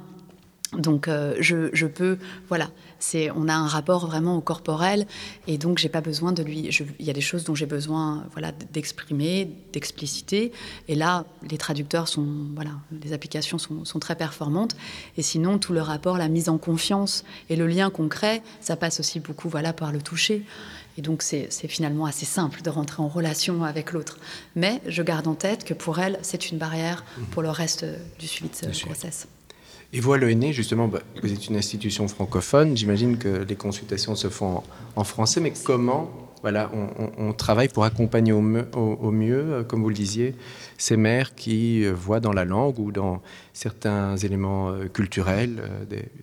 [0.78, 5.06] Donc euh, je, peux, voilà, c'est, on a un rapport vraiment au corporel
[5.48, 6.70] et donc j'ai pas besoin de lui.
[7.00, 10.52] Il y a des choses dont j'ai besoin, voilà, d'exprimer, d'expliciter.
[10.88, 12.72] Et là, les traducteurs sont, voilà,
[13.04, 14.76] les applications sont, sont, très performantes.
[15.18, 19.00] Et sinon, tout le rapport, la mise en confiance et le lien concret, ça passe
[19.00, 20.44] aussi beaucoup, voilà, par le toucher.
[20.98, 24.20] Et donc c'est finalement assez simple de rentrer en relation avec l'autre.
[24.56, 27.86] Mais je garde en tête que pour elle, c'est une barrière pour le reste
[28.20, 29.28] du suivi de ce grossesse.
[29.96, 32.76] Et vous, à l'ONE, justement, bah, vous êtes une institution francophone.
[32.76, 34.64] J'imagine que les consultations se font
[34.96, 36.10] en, français, mais comment
[36.44, 36.70] voilà,
[37.18, 40.36] on, travaille pour accompagner au, mieux, euh, comme vous le disiez,
[40.78, 43.22] ces mères qui euh, voient dans la langue ou dans
[43.54, 45.64] certains éléments euh, culturels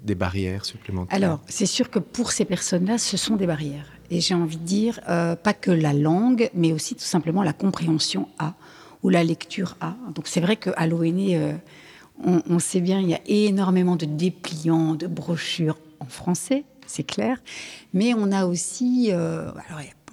[0.04, 3.86] des, barrières supplémentaires Alors, c'est sûr que pour ces personnes-là, ce sont des barrières.
[4.10, 8.28] Et j'ai envie de dire, pas que la langue, mais aussi tout simplement la compréhension
[8.38, 8.54] A
[9.02, 9.94] ou la lecture A.
[10.14, 11.60] Donc c'est vrai qu'à l'ONE,
[12.22, 17.38] on, sait bien, il y a énormément de dépliants, de brochures en français, c'est clair,
[17.94, 19.12] mais on a aussi,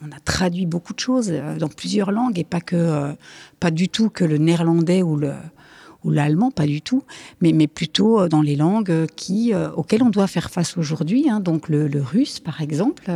[0.06, 3.14] on a traduit beaucoup de choses euh, dans plusieurs langues et pas que, euh,
[3.60, 5.34] pas du tout que le néerlandais ou le
[6.04, 7.04] ou l'allemand, pas du tout,
[7.42, 11.40] mais, mais plutôt dans les langues qui, auxquelles on doit faire face aujourd'hui, hein.
[11.40, 13.12] donc le, russe par exemple,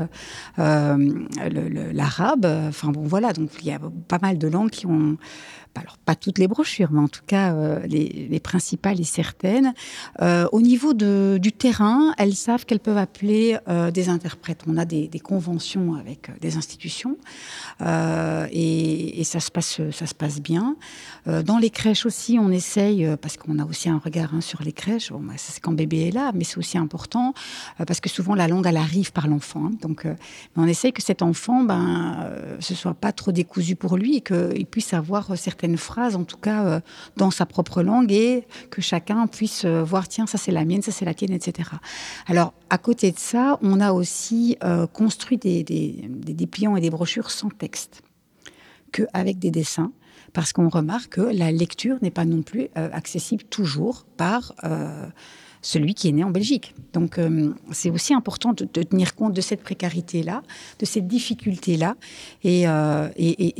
[0.57, 5.17] l'arabe, enfin bon voilà, donc il y a pas mal de langues qui ont
[5.75, 9.73] alors pas toutes les brochures, mais en tout cas euh, les, principales et certaines.
[10.21, 14.63] Euh, au niveau du terrain, elles savent qu'elles peuvent appeler euh, des interprètes.
[14.67, 17.17] On a des, conventions avec des institutions
[17.79, 20.75] et, ça se passe, bien.
[21.25, 24.71] dans les crèches aussi, on essaye parce qu'on a aussi un regard hein, sur les
[24.71, 25.11] crèches.
[25.11, 27.33] Bon, bah, c'est quand bébé est là, mais c'est aussi important
[27.85, 29.67] parce que souvent la langue elle arrive par l'enfant.
[29.67, 29.71] Hein.
[29.81, 30.07] donc,
[30.55, 34.65] on essaye que cet enfant, ben, ce soit pas trop décousu pour lui et qu'il
[34.65, 36.79] puisse avoir certaines une phrase, en tout cas euh,
[37.17, 40.81] dans sa propre langue, et que chacun puisse euh, voir, tiens, ça c'est la mienne,
[40.81, 41.69] ça c'est la tienne, etc.
[42.27, 46.89] Alors, à côté de ça, on a aussi euh, construit des, des, dépliants et des
[46.89, 48.01] brochures sans texte,
[48.91, 49.91] qu'avec des dessins,
[50.33, 54.53] parce qu'on remarque que la lecture n'est pas non plus accessible toujours par
[55.61, 56.73] celui qui est né en Belgique.
[56.93, 60.41] Donc euh, c'est aussi important de, tenir compte de cette précarité-là,
[60.79, 61.95] de cette difficulté-là.
[62.43, 63.07] Et, euh,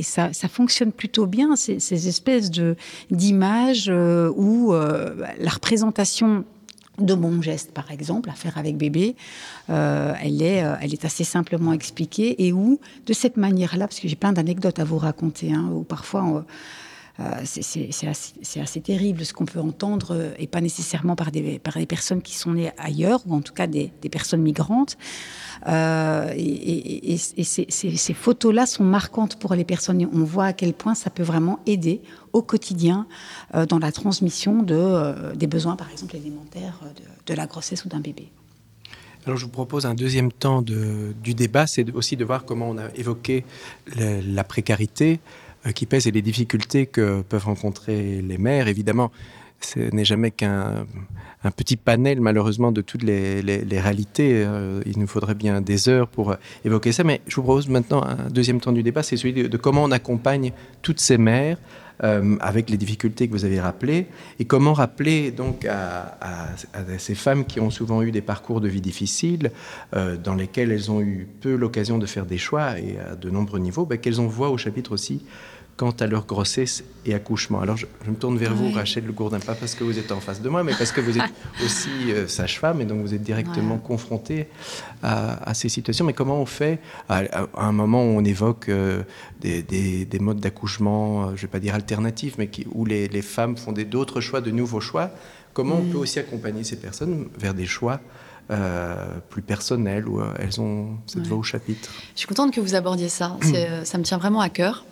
[0.02, 2.52] ça, fonctionne plutôt bien, ces, espèces
[3.12, 6.44] d'images euh, où la représentation
[6.98, 9.16] de mon geste, par exemple, à faire avec bébé,
[9.70, 14.16] elle, est, elle est assez simplement expliquée et où, de cette manière-là, parce que j'ai
[14.16, 16.46] plein d'anecdotes à vous raconter, hein, où parfois
[17.44, 22.54] c'est assez, terrible ce qu'on peut entendre, et pas nécessairement par des, personnes qui sont
[22.54, 24.98] nées ailleurs, ou en tout cas des, personnes migrantes.
[25.68, 30.08] et, et ces, photos-là sont marquantes pour les personnes.
[30.14, 32.02] On voit à quel point ça peut vraiment aider
[32.34, 33.08] au quotidien
[33.70, 36.80] dans la transmission de, des besoins, par exemple, élémentaires
[37.28, 38.30] de, la grossesse ou d'un bébé.
[39.26, 42.78] Alors je vous propose un deuxième temps du débat, c'est aussi de voir comment on
[42.78, 43.46] a évoqué
[43.96, 48.68] la précarité euh, qui pèse et les difficultés que peuvent rencontrer les mères.
[48.68, 49.12] Évidemment,
[49.60, 50.86] ce n'est jamais qu'un
[51.44, 54.44] un petit panel malheureusement de toutes les, réalités.
[54.46, 57.04] Euh, il nous faudrait bien des heures pour évoquer ça.
[57.04, 59.92] Mais je vous propose maintenant un deuxième temps du débat, c'est celui de, comment on
[59.92, 61.58] accompagne toutes ces mères
[62.04, 64.08] euh, avec les difficultés que vous avez rappelées,
[64.40, 66.18] et comment rappeler donc à,
[66.98, 69.52] ces femmes qui ont souvent eu des parcours de vie difficiles,
[69.96, 73.30] euh, dans lesquels elles ont eu peu l'occasion de faire des choix et à de
[73.30, 75.22] nombreux niveaux, ben, qu'elles ont voix au chapitre aussi
[75.78, 77.60] quant à leur grossesse et accouchement.
[77.60, 78.70] Alors je, je me tourne vers oui.
[78.70, 80.92] vous, Rachel Le Gourdin, pas parce que vous êtes en face de moi, mais parce
[80.92, 81.32] que vous êtes
[81.66, 83.82] aussi euh, sage-femme et donc vous êtes directement ouais.
[83.84, 84.48] confronté
[85.02, 86.06] à, à, ces situations.
[86.06, 86.80] Mais comment on fait
[87.10, 87.24] à,
[87.56, 89.02] à un moment où on évoque euh,
[89.40, 92.86] des, des, des, modes d'accouchement, euh, je ne vais pas dire alternatifs, mais qui, où
[92.86, 95.10] les, les, femmes font d'autres choix, de nouveaux choix,
[95.54, 98.00] comment on peut aussi accompagner ces personnes vers des choix
[98.52, 101.28] euh, plus personnels où elles ont cette ouais.
[101.28, 101.90] voix au chapitre?
[102.14, 103.38] Je suis contente que vous abordiez ça.
[103.84, 104.86] Ça me tient vraiment à cœur.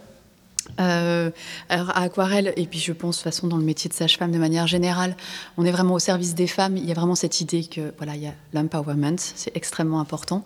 [0.79, 1.31] Euh,
[1.69, 4.37] alors à Aquarelle, et puis je pense de façon dans le métier de sage-femme de
[4.37, 5.15] manière générale,
[5.57, 6.77] on est vraiment au service des femmes.
[6.77, 10.43] Il y a vraiment cette idée que voilà, il y a l'empowerment, c'est extrêmement important.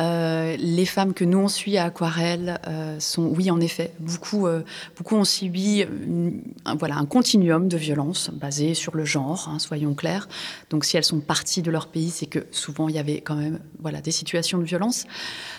[0.00, 4.46] Euh, les femmes que nous on suit à Aquarelle euh, sont, oui, en effet, beaucoup,
[4.46, 4.62] euh,
[4.96, 5.84] beaucoup ont subi
[6.64, 10.28] un, voilà, un continuum de violence basé sur le genre, hein, soyons clairs.
[10.70, 13.36] Donc, si elles sont parties de leur pays, c'est que souvent il y avait quand
[13.36, 15.04] même voilà, des situations de violence.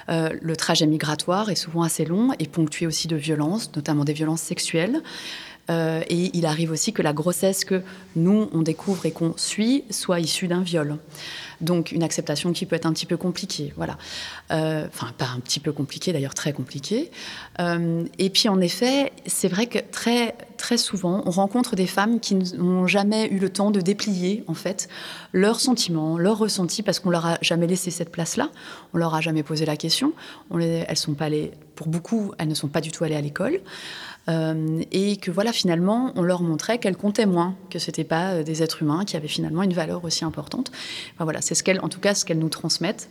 [0.08, 4.42] Le trajet migratoire est souvent assez long et ponctué aussi de violences, notamment des violences
[4.42, 5.02] sexuelles.
[5.70, 7.82] Et il arrive aussi que la grossesse que
[8.18, 10.98] nous, on découvre et qu'on suit soit issue d'un viol.
[11.62, 13.74] Donc une acceptation qui peut être un petit peu compliquée.
[13.78, 13.97] Voilà.
[14.52, 17.12] Euh, enfin, pas un petit peu compliquée, d'ailleurs très compliquée.
[17.60, 22.19] Euh, et puis en effet, c'est vrai que très, très souvent, on rencontre des femmes
[22.19, 24.89] qui n'ont jamais eu le temps de déplier, en fait,
[25.34, 28.50] leurs sentiments, leurs ressentis, parce qu'on leur a jamais laissé cette place-là.
[28.93, 30.13] On leur a jamais posé la question.
[30.50, 33.15] On les, elles sont pas allées, pour beaucoup, elles ne sont pas du tout allées
[33.15, 33.60] à l'école.
[34.30, 38.44] Euh, et que voilà finalement on leur montrait qu'elles comptaient moins que c'était pas euh,
[38.44, 40.72] des êtres humains qui avaient finalement une valeur aussi importante.
[41.16, 43.10] Enfin, voilà c'est ce qu'elles en tout cas ce qu'elles nous transmettent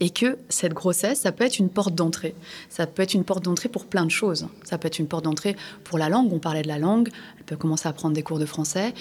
[0.00, 2.34] et que cette grossesse, ça peut être une porte d'entrée.
[2.68, 4.48] Ça peut être une porte d'entrée pour plein de choses.
[4.64, 6.32] Ça peut être une porte d'entrée pour la langue.
[6.32, 7.10] On parlait de la langue.
[7.38, 8.92] Elle peut commencer à prendre des cours de français.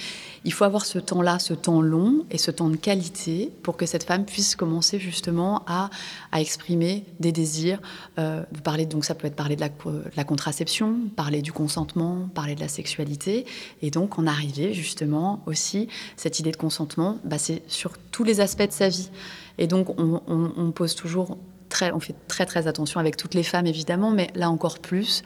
[0.45, 3.85] Il faut avoir ce temps-là, ce temps long et ce temps de qualité pour que
[3.85, 5.89] cette femme puisse commencer justement à,
[6.31, 7.81] à exprimer des désirs.
[8.19, 8.43] Euh,
[8.89, 12.61] donc ça peut être parler de la, de la contraception, parler du consentement, parler de
[12.61, 13.45] la sexualité.
[13.81, 18.41] Et donc en arriver justement aussi, cette idée de consentement, bah, c'est sur tous les
[18.41, 19.09] aspects de sa vie.
[19.57, 21.37] Et donc, on, pose toujours
[21.69, 25.23] très, on fait très très attention avec toutes les femmes évidemment, mais là encore plus,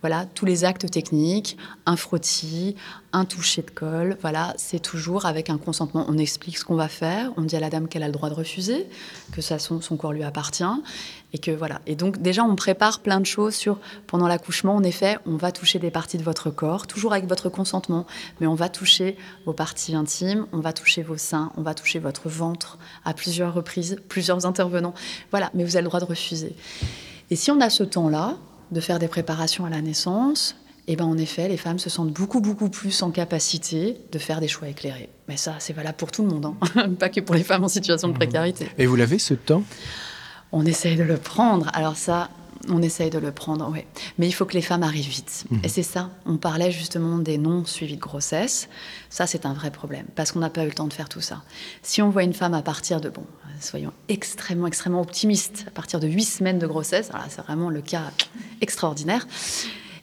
[0.00, 2.74] voilà, tous les actes techniques, un frottis,
[3.12, 6.06] un toucher de colle, voilà, c'est toujours avec un consentement.
[6.08, 8.30] On explique ce qu'on va faire, on dit à la dame qu'elle a le droit
[8.30, 8.86] de refuser,
[9.32, 10.64] que ça son, corps lui appartient,
[11.32, 11.80] et que voilà.
[11.86, 14.74] Et donc déjà, on prépare plein de choses sur pendant l'accouchement.
[14.74, 18.06] En effet, on va toucher des parties de votre corps, toujours avec votre consentement,
[18.40, 21.98] mais on va toucher vos parties intimes, on va toucher vos seins, on va toucher
[21.98, 24.94] votre ventre à plusieurs reprises, plusieurs intervenants.
[25.30, 26.54] Voilà, mais vous avez le droit de refuser.
[27.30, 28.36] Et si on a ce temps-là,
[28.72, 30.56] de faire des préparations à la naissance,
[30.86, 34.40] et ben en effet, les femmes se sentent beaucoup, beaucoup plus en capacité de faire
[34.40, 35.08] des choix éclairés.
[35.28, 37.68] Mais ça, c'est valable pour tout le monde, hein pas que pour les femmes en
[37.68, 38.68] situation de précarité.
[38.76, 39.62] Et vous l'avez ce temps?
[40.52, 41.70] On essaye de le prendre.
[41.74, 42.28] Alors ça,
[42.68, 43.84] on essaye de le prendre, oui.
[44.18, 45.44] Mais il faut que les femmes arrivent vite.
[45.50, 45.58] Mmh.
[45.62, 46.10] Et c'est ça.
[46.26, 48.68] On parlait justement des non suivis de grossesse.
[49.08, 51.20] Ça, c'est un vrai problème parce qu'on n'a pas eu le temps de faire tout
[51.20, 51.42] ça.
[51.82, 53.24] Si on voit une femme à partir de, bon,
[53.60, 58.10] soyons extrêmement, extrêmement optimistes, à partir de huit semaines de grossesse, c'est vraiment le cas
[58.60, 59.26] extraordinaire,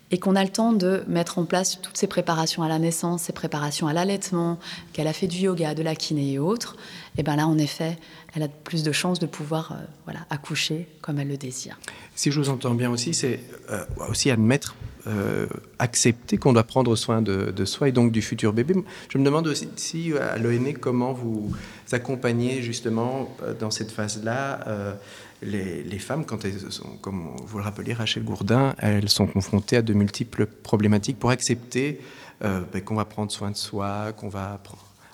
[0.09, 3.23] et qu'on a le temps de mettre en place toutes ces préparations à la naissance,
[3.23, 4.57] ces préparations à l'allaitement,
[4.93, 6.77] qu'elle a fait du yoga, de la kiné et autres,
[7.17, 7.97] et bien là, en effet,
[8.33, 11.79] elle a plus de chances de pouvoir euh, voilà, accoucher comme elle le désire.
[12.15, 13.39] Si je vous entends bien aussi, c'est
[13.69, 14.75] euh, aussi admettre,
[15.07, 15.47] euh,
[15.79, 18.75] accepter qu'on doit prendre soin de, soi et donc du futur bébé.
[19.09, 21.51] Je me demande aussi si, à l'ONE comment vous
[21.91, 24.93] accompagnez justement euh, dans cette phase-là euh,
[25.41, 29.81] les, femmes, quand elles sont, comme vous le rappelez, Rachel Gourdin, elles sont confrontées à
[29.81, 32.01] de multiples problématiques pour accepter
[32.43, 34.59] euh, ben, qu'on va prendre soin de soi, qu'on va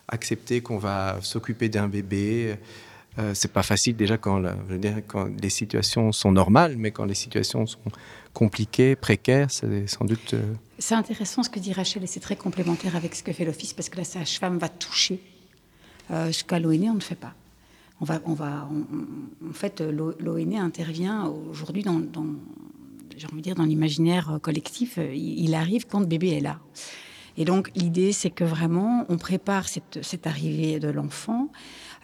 [0.07, 2.55] accepter qu'on va s'occuper d'un bébé.
[3.19, 4.41] Euh, c'est pas facile déjà quand,
[5.41, 7.79] les situations sont normales, mais quand les situations sont
[8.33, 10.33] compliquées, précaires, c'est sans doute.
[10.33, 13.45] Euh, c'est intéressant ce que dit Rachel et c'est très complémentaire avec ce que fait
[13.45, 15.19] l'Office parce que la sage-femme va toucher
[16.11, 17.33] euh, ce qu'à l'ONE on ne fait pas.
[18.01, 18.67] On va, on va,
[19.47, 22.01] en fait, l'ONE intervient aujourd'hui dans,
[23.15, 24.97] j'ai envie de dire, dans l'imaginaire collectif.
[25.13, 26.59] Il, arrive quand le bébé est là.
[27.37, 31.49] Et donc l'idée, c'est que vraiment, on prépare cette arrivée de l'enfant.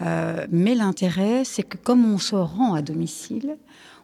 [0.02, 3.58] Euh, mais l'intérêt, c'est que comme on se rend à domicile,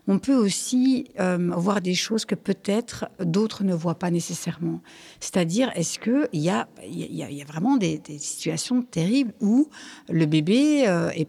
[0.08, 4.82] on peut aussi euh, voir des choses que peut-être d'autres ne voient pas nécessairement.
[5.20, 9.68] C'est-à-dire, est-ce qu'il y a, y, a, vraiment des, situations terribles où
[10.10, 11.28] le bébé euh, est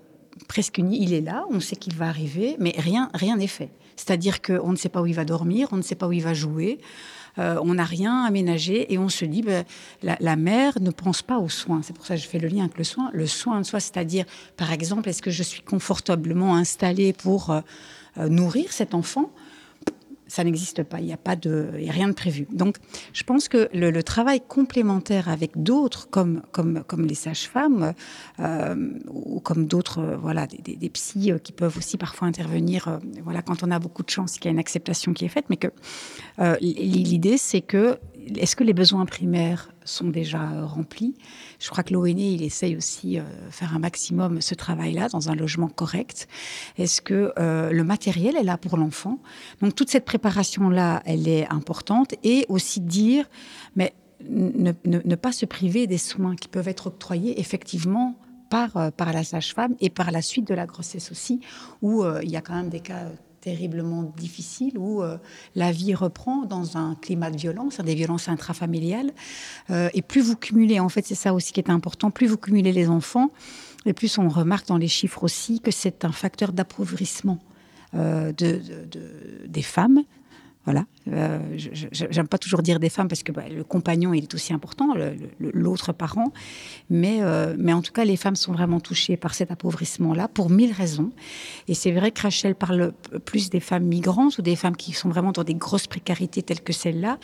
[0.49, 3.71] presque uni, il est là, on sait qu'il va arriver, mais rien rien n'est fait.
[3.97, 6.23] C'est-à-dire qu'on ne sait pas où il va dormir, on ne sait pas où il
[6.23, 6.79] va jouer.
[7.39, 9.65] Euh, on n'a rien aménagé et on se dit, ben,
[10.03, 11.81] la, mère ne pense pas aux soins.
[11.83, 13.11] C'est pour ça que je fais le lien avec le soin.
[13.13, 14.25] Le soin de soi, c'est-à-dire,
[14.57, 17.61] par exemple, est-ce que je suis confortablement installée pour euh,
[18.19, 19.31] euh, nourrir cet enfant
[20.29, 22.47] ça n'existe pas, il n'y a pas de, rien de prévu.
[22.53, 22.77] Donc,
[23.13, 27.95] je pense que le, travail complémentaire avec d'autres, comme, comme, comme les sages-femmes,
[28.41, 33.01] euh, ou comme d'autres, euh, voilà, des, des, psys euh, qui peuvent aussi parfois intervenir,
[33.23, 35.47] voilà, quand on a beaucoup de chance, qu'il y a une acceptation qui est faite,
[35.49, 35.69] mais que
[36.61, 37.99] l'idée, c'est que
[38.37, 41.15] est-ce que les besoins primaires sont déjà euh, remplis
[41.59, 45.35] Je crois que l'ONE, il essaye aussi euh, faire un maximum ce travail-là dans un
[45.35, 46.29] logement correct.
[46.77, 49.19] Est-ce que euh, le matériel est là pour l'enfant?
[49.63, 52.15] Donc toute cette préparation-là, elle est importante.
[52.23, 53.29] Et aussi dire,
[53.75, 53.95] mais
[54.29, 58.19] ne, pas se priver des soins qui peuvent être octroyés effectivement
[58.51, 61.41] par, par la sage-femme et par la suite de la grossesse aussi,
[61.83, 65.19] où il y a quand même des cas terriblement difficile où euh,
[65.55, 69.13] la vie reprend dans un climat de violence, des violences intrafamiliales.
[69.71, 72.37] Euh, et plus vous cumulez, en fait, c'est ça aussi qui est important, plus vous
[72.37, 73.31] cumulez les enfants,
[73.85, 77.39] et plus on remarque dans les chiffres aussi que c'est un facteur d'appauvrissement
[77.95, 78.61] euh, de,
[79.47, 80.03] des femmes
[80.67, 80.85] voilà.
[81.13, 81.39] Euh,
[81.93, 84.95] J'aime pas toujours dire des femmes parce que bah, le compagnon il est aussi important,
[85.39, 86.33] l'autre parent.
[86.91, 90.51] Mais, euh, mais en tout cas, les femmes sont vraiment touchées par cet appauvrissement-là pour
[90.51, 91.13] mille raisons.
[91.69, 92.93] Et c'est vrai que Rachel parle
[93.25, 96.63] plus des femmes migrantes ou des femmes qui sont vraiment dans des grosses précarités telles
[96.63, 97.19] que celle-là.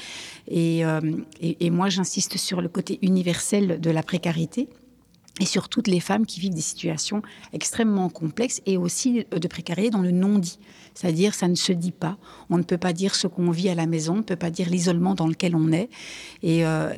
[0.47, 1.01] Et, euh,
[1.41, 4.69] et, et moi, j'insiste sur le côté universel de la précarité
[5.41, 9.91] et sur toutes les femmes qui vivent des situations extrêmement complexes et aussi de précarité
[9.91, 10.59] dans le non-dit.
[10.95, 12.19] C'est-à-dire, ça ne se dit pas.
[12.51, 14.51] On ne peut pas dire ce qu'on vit à la maison, on ne peut pas
[14.51, 15.89] dire l'isolement dans lequel on est.
[16.43, 16.93] Et, euh,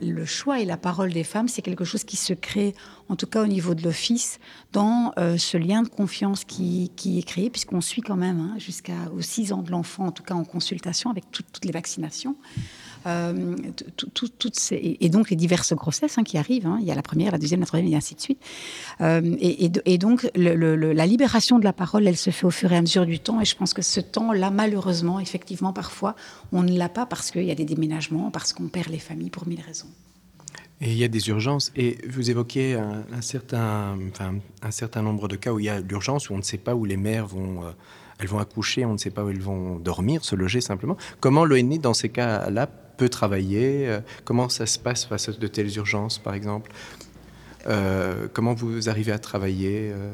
[0.00, 2.74] le choix et la parole des femmes, c'est quelque chose qui se crée,
[3.08, 4.40] en tout cas au niveau de l'Office,
[4.72, 9.20] dans euh, ce lien de confiance qui, est créé, puisqu'on suit quand même hein, jusqu'aux
[9.20, 12.36] 6 ans de l'enfant, en tout cas en consultation avec toutes les vaccinations.
[13.08, 13.56] Euh,
[14.14, 16.66] toutes ces, et donc les diverses grossesses hein, qui arrivent.
[16.66, 16.78] Hein.
[16.80, 18.40] Il y a la première, la deuxième, la troisième, et ainsi de suite.
[19.00, 22.80] Euh, et, donc la libération de la parole, elle se fait au fur et à
[22.80, 23.40] mesure du temps.
[23.40, 26.16] Et je pense que ce temps-là, malheureusement, effectivement, parfois,
[26.52, 29.30] on ne l'a pas parce qu'il y a des déménagements, parce qu'on perd les familles
[29.30, 29.88] pour mille raisons.
[30.80, 31.72] Et il y a des urgences.
[31.76, 33.98] Et vous évoquez un, certain,
[34.62, 36.74] un certain nombre de cas où il y a l'urgence, où on ne sait pas
[36.74, 37.70] où les mères vont, euh,
[38.18, 40.96] elles vont accoucher, on ne sait pas où elles vont dormir, se loger simplement.
[41.20, 42.68] Comment l'ONI, dans ces cas-là,
[42.98, 46.70] peut travailler euh, Comment ça se passe face à de telles urgences, par exemple
[47.66, 50.12] euh, Comment vous arrivez à travailler euh?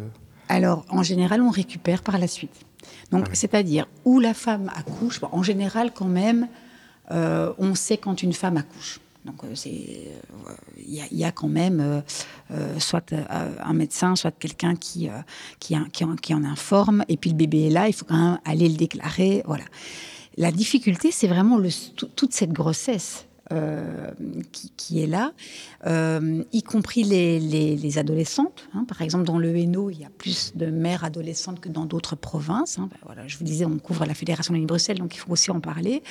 [0.49, 2.55] Alors, en général, on récupère par la suite.
[3.11, 5.19] Donc, ah c'est-à-dire où la femme accouche.
[5.23, 6.49] en général, quand même,
[7.11, 9.01] on sait quand une femme accouche.
[9.25, 12.03] Donc il y, a quand même
[12.79, 15.09] soit un médecin, soit quelqu'un qui,
[15.61, 18.39] qui, qui, qui, en informe, et puis le bébé est là, il faut quand même
[18.45, 19.43] aller le déclarer.
[19.47, 19.65] Voilà.
[20.37, 21.61] La difficulté, c'est vraiment
[21.97, 23.27] toute cette grossesse.
[23.53, 24.11] Euh,
[24.79, 25.33] qui, est là,
[25.87, 28.67] euh, y compris les, adolescentes.
[28.73, 28.87] Hein.
[28.89, 32.17] Par exemple, dans le Hainaut, il y a plus de mères adolescentes que dans d'autres
[32.17, 32.79] provinces.
[32.79, 32.89] Hein.
[32.91, 35.51] Ben voilà, je vous disais, on couvre la Fédération de Bruxelles, donc il faut aussi
[35.51, 36.03] en parler.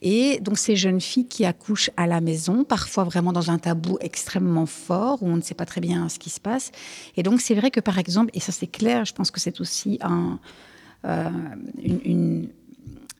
[0.00, 3.98] Et donc ces jeunes filles qui accouchent à la maison, parfois vraiment dans un tabou
[4.00, 6.72] extrêmement fort, où on ne sait pas très bien ce qui se passe.
[7.16, 9.60] Et donc c'est vrai que, par exemple, et ça c'est clair, je pense que c'est
[9.60, 10.40] aussi un,
[11.04, 11.30] euh,
[11.82, 12.48] une,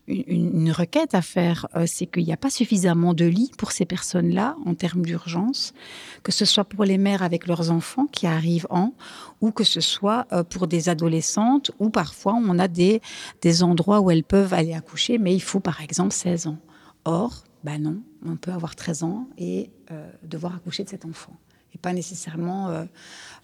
[0.09, 4.57] requête à faire, euh, c'est qu'il n'y a pas suffisamment de lits pour ces personnes-là
[4.67, 5.75] en termes d'urgence,
[6.23, 8.95] que ce soit pour les mères avec leurs enfants qui arrivent en,
[9.41, 13.01] ou que ce soit euh, pour des adolescentes, ou parfois on a des,
[13.43, 16.59] des endroits où elles peuvent aller accoucher, mais il faut par exemple 16 ans.
[17.05, 21.33] Or, ben non, on peut avoir 13 ans et euh, devoir accoucher de cet enfant
[21.75, 22.85] et pas nécessairement euh,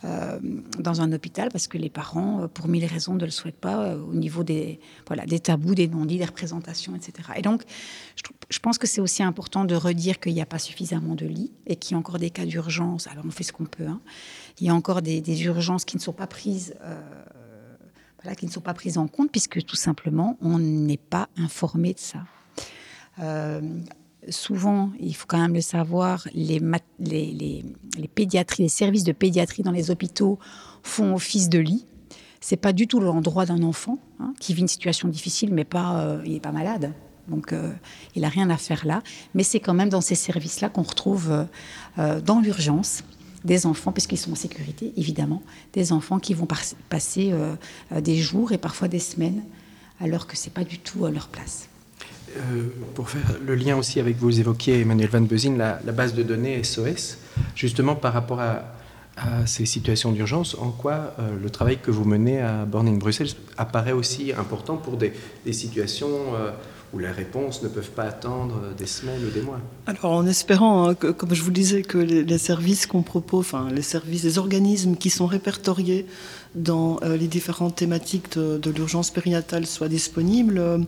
[0.05, 0.39] euh,
[0.79, 3.97] dans un hôpital parce que les parents, euh, pour mille raisons, ne le souhaitent pas
[3.97, 7.31] au niveau des, voilà, des tabous, des non-dits, des représentations, etc.
[7.37, 7.63] Et donc,
[8.51, 11.53] je, pense que c'est aussi important de redire qu'il n'y a pas suffisamment de lits
[11.67, 13.07] et qu'il y a encore des cas d'urgence.
[13.07, 13.87] Alors, on fait ce qu'on peut.
[13.87, 14.01] Hein.
[14.61, 16.75] Il y a encore des, urgences qui ne sont pas prises
[18.21, 21.95] voilà, qui ne sont pas prises en compte puisque tout simplement on n'est pas informé
[21.95, 22.25] de ça.
[24.29, 26.61] Euh, souvent, il faut quand même le savoir, les,
[28.15, 30.39] pédiatries, les services de pédiatrie dans les hôpitaux
[30.83, 31.87] font office de lit.
[32.41, 36.01] C'est pas du tout l'endroit d'un enfant hein, qui vit une situation difficile, mais pas,
[36.01, 36.93] euh, il n'est pas malade.
[37.27, 37.73] Donc, euh,
[38.15, 39.03] il n'a rien à faire là.
[39.35, 41.47] Mais c'est quand même dans ces services-là qu'on retrouve
[41.97, 43.03] dans l'urgence
[43.45, 46.47] des enfants, puisqu'ils sont en sécurité, évidemment, des enfants qui vont
[46.89, 47.55] passer euh,
[47.93, 49.43] euh, des jours et parfois des semaines,
[50.01, 51.69] alors que ce n'est pas du tout à leur place.
[52.37, 56.23] Euh, pour faire le lien aussi avec, vous évoquiez, Emmanuel Van Bezin, la, base de
[56.23, 57.19] données SOS,
[57.55, 58.65] justement par rapport à,
[59.47, 64.33] ces situations d'urgence, en quoi le travail que vous menez à Borning Bruxelles apparaît aussi
[64.33, 65.13] important pour des,
[65.51, 66.21] situations
[66.93, 69.61] où les réponses ne peuvent pas attendre des semaines ou des mois.
[69.87, 73.69] Alors en espérant, hein, comme je vous le disais, que les, services qu'on propose, enfin
[73.71, 76.07] les services, les organismes qui sont répertoriés
[76.55, 80.79] dans euh, les différentes thématiques de, l'urgence périnatale soient disponibles, euh,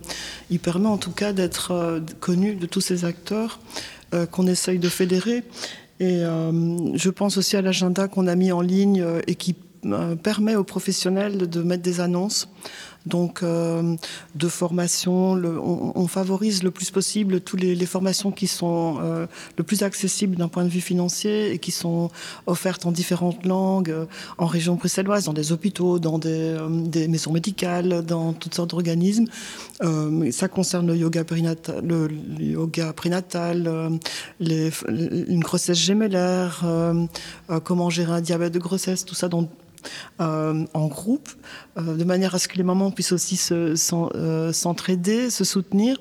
[0.50, 3.58] il permet en tout cas d'être euh, connu de tous ces acteurs
[4.32, 5.44] qu'on essaye de fédérer.
[6.00, 9.54] Et je pense aussi à l'agenda qu'on a mis en ligne et qui
[10.22, 12.48] permet aux professionnels de mettre des annonces
[13.10, 13.96] donc euh,
[14.34, 15.32] de formation.
[15.32, 19.26] on, favorise le plus possible toutes les, formations qui sont euh,
[19.58, 22.10] le plus accessibles d'un point de vue financier et qui sont
[22.46, 24.06] offertes en différentes langues, euh,
[24.38, 26.56] en région bruxelloise, dans des hôpitaux, dans des,
[27.08, 29.26] maisons médicales, dans toutes sortes d'organismes.
[30.30, 32.08] ça concerne le yoga prénatal, le,
[32.40, 33.98] yoga prénatal
[34.40, 36.64] une grossesse gémellaire,
[37.64, 39.48] comment gérer un diabète de grossesse, tout ça dans
[40.20, 41.28] euh, en groupe,
[41.78, 46.00] euh, de manière à ce que les mamans puissent aussi euh, s'entraider, se, soutenir.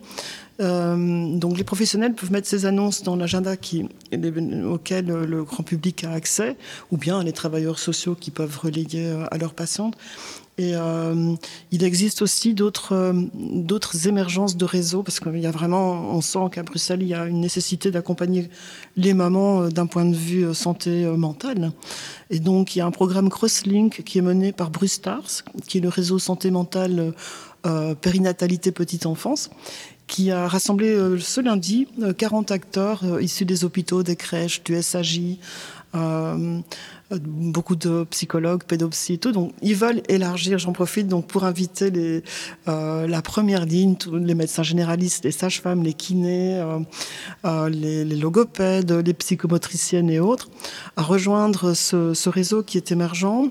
[0.60, 6.58] Donc les professionnels peuvent mettre ces annonces dans l'agenda auquel le grand public a accès,
[6.92, 9.96] ou bien les travailleurs sociaux qui peuvent relayer à leurs patientes.
[10.60, 11.36] Et euh,
[11.72, 16.50] il existe aussi d'autres euh, émergences de réseaux parce qu'il y a vraiment, on sent
[16.52, 18.50] qu'à Bruxelles, il y a une nécessité d'accompagner
[18.98, 21.72] les mamans euh, d'un point de vue santé mentale.
[22.30, 25.82] Et donc, il y a un programme Crosslink qui est mené par Brustars, qui est
[25.82, 27.14] le réseau santé mentale
[28.02, 29.50] périnatalité petite enfance
[30.10, 31.88] qui a rassemblé ce lundi
[32.18, 35.38] 40 acteurs issus des hôpitaux, des crèches, du SAJ,
[37.18, 39.32] beaucoup de psychologues, pédopsies et tout.
[39.32, 40.60] Donc, ils veulent élargir.
[40.60, 42.24] J'en profite donc pour inviter
[42.68, 46.80] euh, la première ligne, tous les médecins généralistes, les sages-femmes, les kinés, euh,
[47.46, 50.50] euh, les, logopèdes, les psychomotriciennes et autres,
[50.98, 53.50] à rejoindre ce, réseau qui est émergent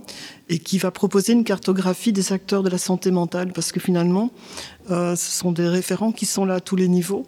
[0.48, 4.30] et qui va proposer une cartographie des acteurs de la santé mentale, parce que finalement,
[4.88, 7.26] ce sont des référents qui sont là à tous les niveaux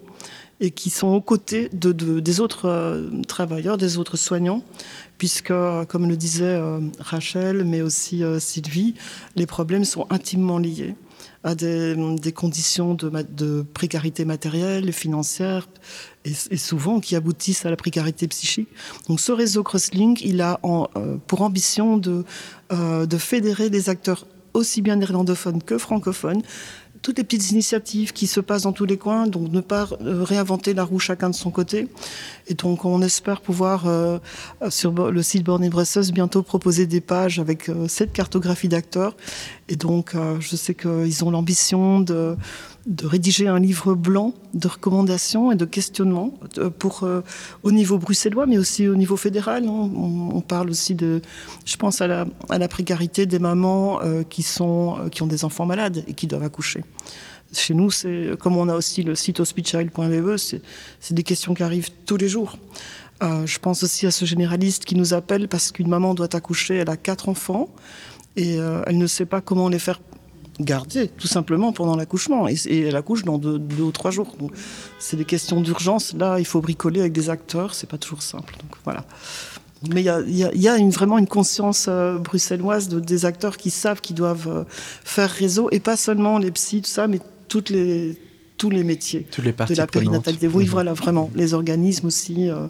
[0.60, 4.62] et qui sont aux côtés de, de, des autres travailleurs, des autres soignants,
[5.20, 5.52] puisque,
[5.88, 8.94] comme le disait euh, Rachel, mais aussi euh, Sylvie,
[9.36, 10.94] les problèmes sont intimement liés
[11.44, 11.94] à des,
[12.34, 15.68] conditions de, précarité matérielle, et financière,
[16.24, 18.68] et, souvent qui aboutissent à la précarité psychique.
[19.08, 22.24] Donc ce réseau Crosslink, il a euh, pour ambition de,
[22.70, 26.42] de fédérer des acteurs aussi bien néerlandophones que francophones,
[27.02, 30.22] toutes les petites initiatives qui se passent dans tous les coins, donc ne pas euh,
[30.22, 31.88] réinventer la roue chacun de son côté.
[32.50, 34.18] Et donc on espère pouvoir euh,
[34.68, 39.16] sur le site Born Brussels bientôt proposer des pages avec euh, cette cartographie d'acteurs.
[39.68, 42.36] Et donc je sais qu'ils ont l'ambition de
[43.06, 47.22] rédiger un livre blanc de recommandations et de questionnements euh, pour euh,
[47.62, 49.64] au niveau bruxellois, mais aussi au niveau fédéral.
[49.68, 51.20] On, parle aussi de,
[51.64, 55.44] je pense à la, à la précarité des mamans euh, qui sont qui ont des
[55.44, 56.82] enfants malades et qui doivent accoucher.
[57.52, 61.90] Chez nous, c'est comme on a aussi le site hospital.be, c'est des questions qui arrivent
[62.06, 62.39] tous les jours.
[63.22, 66.90] Je pense aussi à ce généraliste qui nous appelle parce qu'une maman doit accoucher, elle
[66.90, 67.68] a quatre enfants
[68.36, 70.00] et elle ne sait pas comment les faire
[70.60, 74.36] garder tout simplement pendant l'accouchement et, elle accouche dans deux, ou trois jours.
[74.98, 76.14] C'est des questions d'urgence.
[76.14, 78.54] Là, il faut bricoler avec des acteurs, c'est pas toujours simple.
[78.60, 79.04] Donc voilà.
[79.90, 84.02] Mais il y a, une, vraiment une conscience euh, bruxelloise de, des acteurs qui savent
[84.02, 87.18] qu'ils doivent euh, faire réseau et pas seulement les psys, tout ça, mais
[87.48, 88.18] toutes les,
[88.60, 90.46] tous les métiers toutes les de la périnatalité.
[90.46, 90.70] Oui, mhm.
[90.70, 91.30] voilà, vraiment.
[91.34, 92.66] Les organismes aussi, euh,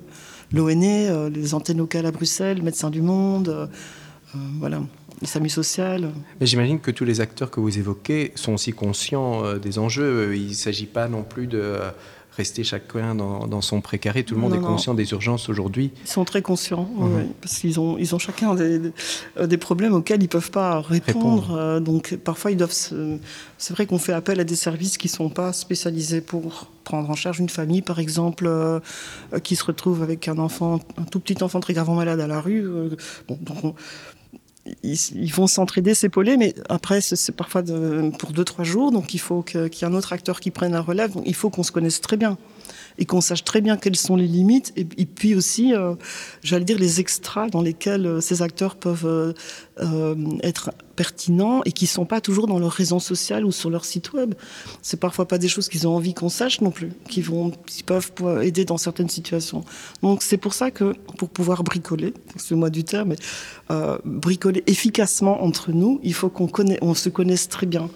[0.52, 3.68] l'ONE, les antennes locales à Bruxelles, Médecins du Monde,
[4.60, 4.80] voilà
[5.20, 6.10] le SAMU social.
[6.40, 10.34] Mais j'imagine que tous les acteurs que vous évoquez sont aussi conscients euh, des enjeux.
[10.36, 11.90] Il ne s'agit pas non plus de euh,
[12.40, 14.24] rester chacun dans, son précaré.
[14.24, 15.90] Tout le monde est conscient des urgences aujourd'hui.
[16.04, 16.88] Ils sont très conscients,
[17.40, 18.80] parce qu'ils ont, ils ont chacun des,
[19.36, 21.80] euh, des, problèmes auxquels ils ne peuvent pas répondre.
[21.80, 22.72] donc parfois, ils doivent.
[22.72, 27.10] C'est vrai qu'on fait appel à des services qui ne sont pas spécialisés pour prendre
[27.10, 28.50] en charge une famille, par exemple,
[29.42, 32.40] qui se retrouve avec un enfant, un tout petit enfant très gravement malade à la
[32.40, 32.66] rue.
[33.28, 33.74] bon, donc
[34.82, 37.62] ils, vont s'entraider, s'épauler, mais après, c'est parfois
[38.18, 40.72] pour deux, trois jours, donc il faut qu'il y ait un autre acteur qui prenne
[40.72, 41.12] la relève.
[41.24, 42.36] Il faut qu'on se connaisse très bien
[43.00, 45.94] et qu'on sache très bien quelles sont les limites, et, puis aussi, euh,
[46.42, 51.86] j'allais dire, les extras dans lesquels euh, ces acteurs peuvent euh, être pertinents et qui
[51.86, 54.34] ne sont pas toujours dans leur réseau social ou sur leur site web.
[54.82, 57.82] C'est parfois pas des choses qu'ils ont envie qu'on sache non plus, qui, vont, qui
[57.82, 59.64] peuvent aider dans certaines situations.
[60.02, 62.12] Donc c'est pour ça que pour pouvoir bricoler,
[62.50, 63.14] mot du terme,
[64.04, 66.50] bricoler efficacement entre nous, il faut qu'on
[66.82, 67.88] on se connaisse très bien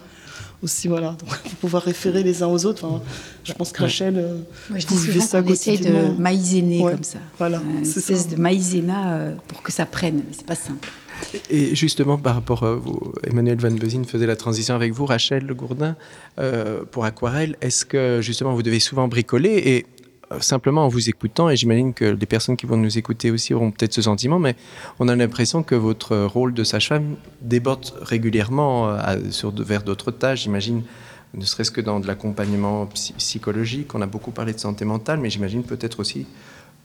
[0.65, 1.29] aussi, voilà, pour
[1.61, 3.01] pouvoir référer les uns aux autres.
[3.43, 4.37] je pense que Rachel, euh,
[4.69, 7.19] Moi, je dis ça essaye de maïzéner comme ça.
[7.37, 10.89] Voilà, euh, une espèce de maïzéna euh, pour que ça prenne, mais c'est pas simple.
[11.49, 15.45] Et justement, par rapport à vous, Emmanuel Van Bezin faisait la transition avec vous, Rachel
[15.53, 15.95] Gourdin,
[16.91, 17.55] pour Aquarelle.
[17.61, 19.94] Est-ce que justement vous devez souvent bricoler et euh,
[20.39, 23.71] simplement en vous écoutant, et j'imagine que les personnes qui vont nous écouter aussi auront
[23.71, 24.55] peut-être ce sentiment, mais
[24.99, 30.43] on a l'impression que votre rôle de sage-femme déborde régulièrement euh, sur, vers d'autres tâches.
[30.43, 30.83] J'imagine,
[31.33, 35.29] ne serait-ce que dans de l'accompagnement psychologique, on a beaucoup parlé de santé mentale, mais
[35.29, 36.25] j'imagine peut-être aussi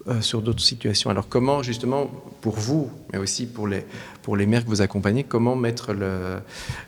[0.08, 1.10] euh, sur d'autres situations.
[1.10, 3.84] Alors comment justement pour vous, mais aussi pour les
[4.22, 6.38] pour les mères que vous accompagnez, comment mettre le,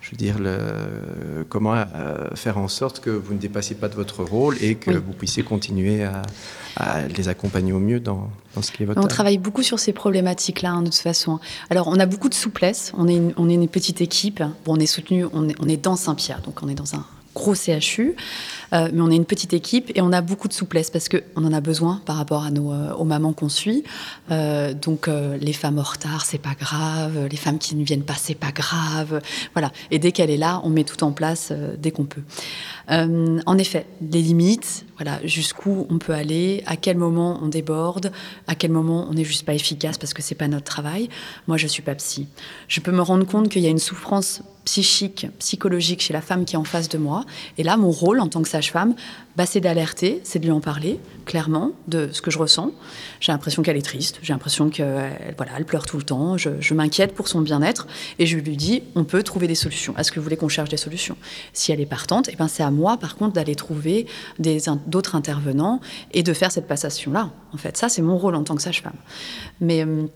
[0.00, 3.94] je veux dire le, comment euh, faire en sorte que vous ne dépassiez pas de
[3.94, 6.22] votre rôle et que vous puissiez continuer à,
[7.14, 8.98] les accompagner au mieux dans, dans ce qui est votre.
[8.98, 11.38] On travaille beaucoup sur ces problématiques-là hein, de toute façon.
[11.68, 12.92] Alors on a beaucoup de souplesse.
[12.96, 14.42] On est une, on est une petite équipe.
[14.64, 15.26] Bon, on est soutenu.
[15.34, 17.04] On est, on est dans Saint-Pierre, donc on est dans un
[17.34, 18.14] gros CHU,
[18.72, 21.44] euh, mais on est une petite équipe et on a beaucoup de souplesse parce qu'on
[21.44, 23.84] en a besoin par rapport à nos, euh, aux mamans qu'on suit.
[24.30, 28.14] Euh, donc les femmes en retard, c'est pas grave, les femmes qui ne viennent pas,
[28.16, 29.20] c'est pas grave.
[29.54, 29.72] Voilà.
[29.90, 32.22] Et dès qu'elle est là, on met tout en place dès qu'on peut.
[32.88, 38.12] en effet, les limites, voilà, jusqu'où on peut aller, à quel moment on déborde,
[38.46, 41.08] à quel moment on n'est juste pas efficace parce que c'est pas notre travail.
[41.48, 42.28] Moi, je suis pas psy.
[42.68, 46.44] Je peux me rendre compte qu'il y a une souffrance psychique, psychologique chez la femme
[46.44, 47.24] qui est en face de moi.
[47.58, 48.94] Et là, mon rôle en tant que sage-femme,
[49.36, 52.72] bah, c'est d'alerter, c'est de lui en parler clairement de ce que je ressens.
[53.20, 56.74] J'ai l'impression qu'elle est triste, j'ai l'impression qu'elle voilà, elle pleure tout le temps, je,
[56.74, 57.86] m'inquiète pour son bien-être
[58.18, 59.96] et je lui dis on peut trouver des solutions.
[59.96, 61.16] Est-ce que vous voulez qu'on cherche des solutions?
[61.52, 64.06] Si elle est partante, et eh ben c'est à moi par contre d'aller trouver
[64.38, 65.80] d'autres intervenants
[66.12, 67.30] et de faire cette passation-là.
[67.52, 68.96] En fait, ça c'est mon rôle en tant que sage-femme.
[69.60, 70.08] Mais hum,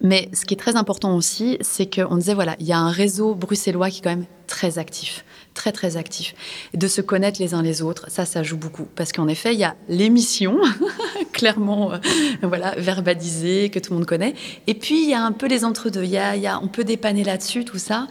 [0.00, 2.90] mais ce qui est très important aussi, c'est qu'on disait, voilà, il y a un
[2.90, 5.24] réseau bruxellois qui est quand même très actif,
[5.54, 6.34] très très actif.
[6.74, 8.86] de se connaître les uns les autres, ça, ça joue beaucoup.
[8.96, 10.58] Parce qu'en effet, il y a l'émission,
[11.32, 11.98] clairement, euh,
[12.42, 14.34] voilà, verbalisée, que tout le monde connaît.
[14.66, 16.04] Et puis, il y a un peu les entre-deux.
[16.04, 18.06] Il y a, on peut dépanner là-dessus, tout ça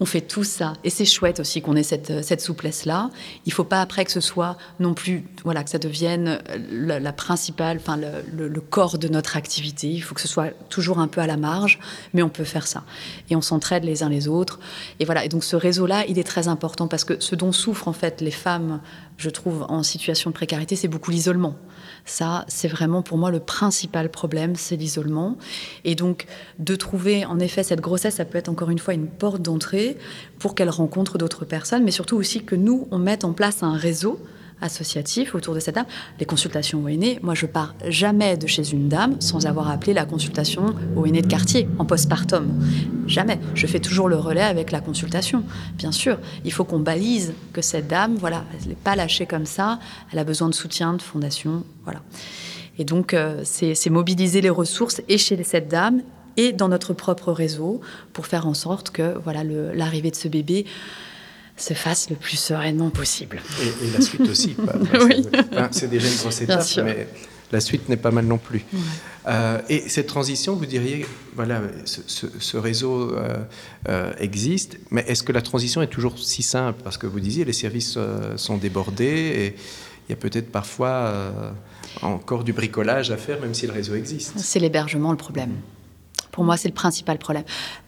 [0.00, 0.74] on fait tout ça.
[0.84, 3.10] Et c'est chouette aussi qu'on ait cette, souplesse-là.
[3.46, 6.40] Il ne faut pas après que ce soit non plus, voilà, que ça devienne
[6.70, 9.88] la, principale, enfin le, le, corps de notre activité.
[9.90, 11.78] Il faut que ce soit toujours un peu à la marge,
[12.12, 12.84] mais on peut faire ça.
[13.30, 14.58] Et on s'entraide les uns les autres.
[15.00, 15.24] Et voilà.
[15.24, 18.20] Et donc ce réseau-là, il est très important parce que ce dont souffrent en fait
[18.20, 18.80] les femmes,
[19.16, 21.56] je trouve, en situation de précarité, c'est beaucoup l'isolement.
[22.06, 25.36] Ça, c'est vraiment pour moi le principal problème, c'est l'isolement.
[25.84, 26.26] Et donc,
[26.58, 29.96] de trouver, en effet, cette grossesse, ça peut être encore une fois une porte d'entrée
[30.38, 33.76] pour qu'elle rencontre d'autres personnes, mais surtout aussi que nous, on mette en place un
[33.76, 34.20] réseau
[34.64, 35.86] associatif autour de cette dame.
[36.18, 40.06] Les consultations aînés, moi je pars jamais de chez une dame sans avoir appelé la
[40.06, 42.48] consultation au aîné de quartier en postpartum.
[43.06, 43.38] Jamais.
[43.54, 45.44] Je fais toujours le relais avec la consultation.
[45.76, 49.46] Bien sûr, il faut qu'on balise que cette dame, voilà, elle n'est pas lâchée comme
[49.46, 49.78] ça,
[50.12, 52.00] elle a besoin de soutien, de fondation, voilà.
[52.78, 56.02] Et donc, euh, c'est mobiliser les ressources et chez cette dame
[56.36, 57.80] et dans notre propre réseau
[58.12, 60.66] pour faire en sorte que voilà l'arrivée de ce bébé
[61.56, 63.40] se fasse le plus sereinement possible.
[63.62, 64.56] Et, la suite aussi.
[65.06, 65.26] oui.
[65.70, 67.06] C'est déjà une grosse étape, mais
[67.52, 68.64] la suite n'est pas mal non plus.
[69.26, 73.36] Euh, et cette transition, vous diriez, voilà, ce, réseau euh,
[73.88, 76.80] euh, existe, mais est-ce que la transition est toujours si simple?
[76.82, 77.98] Parce que vous disiez, les services
[78.36, 79.56] sont débordés et
[80.08, 81.54] il y a peut-être parfois
[82.02, 84.34] encore du bricolage à faire, même si le réseau existe.
[84.36, 85.52] C'est l'hébergement le problème.
[86.32, 87.44] Pour moi, c'est le principal problème.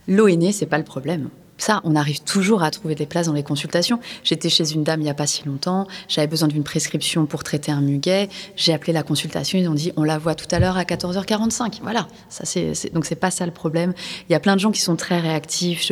[0.07, 3.43] L'ONE, c'est pas le problème ça, on arrive toujours à trouver des places dans les
[3.43, 3.99] consultations.
[4.23, 7.43] J'étais chez une dame il n'y a pas si longtemps, j'avais besoin d'une prescription pour
[7.43, 10.59] traiter un muguet, j'ai appelé la consultation, ils ont dit on la voit tout à
[10.59, 11.79] l'heure à 14h45.
[11.81, 13.93] Voilà, ça c'est, donc c'est pas ça le problème.
[14.29, 15.91] Il y a plein de gens qui sont très réactifs.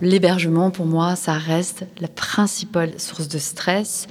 [0.00, 4.06] L'hébergement, pour moi, ça reste la principale source de stress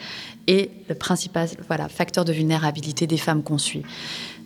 [0.47, 3.83] et le principal voilà, facteur de vulnérabilité des femmes qu'on suit.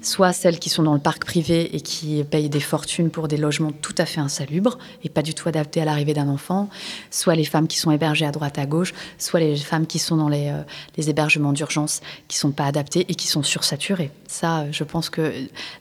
[0.02, 3.38] Soit celles qui sont dans le parc privé et qui payent des fortunes pour des
[3.38, 6.70] logements tout à fait insalubres et pas du tout adaptés à l'arrivée d'un enfant,
[7.12, 10.16] soit les femmes qui sont hébergées à droite à gauche, soit les femmes qui sont
[10.16, 14.12] dans les, euh, hébergements d'urgence qui sont pas adaptés et qui sont sursaturés.
[14.28, 15.34] Ça, je pense que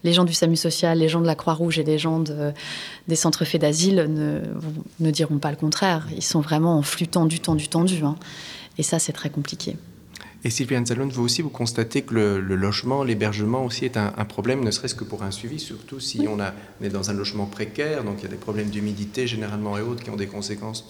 [0.04, 2.22] les gens du SAMU social, les gens de la Croix-Rouge et les gens
[3.08, 4.40] des centres faits d'asile ne,
[5.00, 6.06] ne, diront pas le contraire.
[6.16, 8.04] Ils sont vraiment en flux tendu, tendu, tendu.
[8.04, 8.16] Hein.
[8.78, 9.76] Et ça, c'est très compliqué.
[10.44, 14.62] Et Sylviane Salon, vous aussi, vous constatez que le, logement, l'hébergement aussi est un, problème,
[14.62, 18.04] ne serait-ce que pour un suivi, surtout si on, a, est dans un logement précaire,
[18.04, 20.86] donc il y a des problèmes d'humidité généralement et autres qui ont des conséquences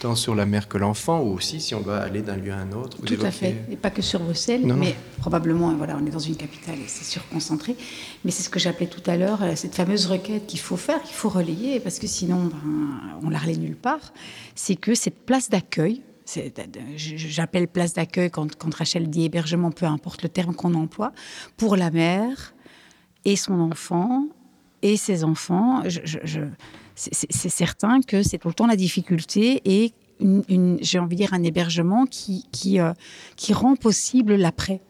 [0.00, 2.58] tant sur la mère que l'enfant, ou aussi si on doit aller d'un lieu à
[2.58, 2.98] un autre.
[2.98, 6.36] Tout à fait, et pas que sur Bruxelles, mais probablement, voilà, on est dans une
[6.36, 7.76] capitale et c'est surconcentré.
[8.24, 11.02] Mais c'est ce que j'appelais tout à l'heure, euh, cette fameuse requête qu'il faut faire,
[11.02, 14.12] qu'il faut relayer, parce que sinon, ben, on la relaie nulle part.
[14.54, 16.02] C'est que cette place d'accueil,
[16.96, 21.12] J'appelle place d'accueil quand, Rachel dit hébergement, peu importe le terme qu'on emploie,
[21.56, 22.54] pour la mère
[23.24, 24.26] et son enfant
[24.82, 25.82] et ses enfants.
[26.94, 29.92] c'est certain que c'est tout la difficulté et
[30.80, 32.44] j'ai envie de dire un hébergement qui,
[32.80, 32.92] euh,
[33.36, 34.80] qui rend possible l'après.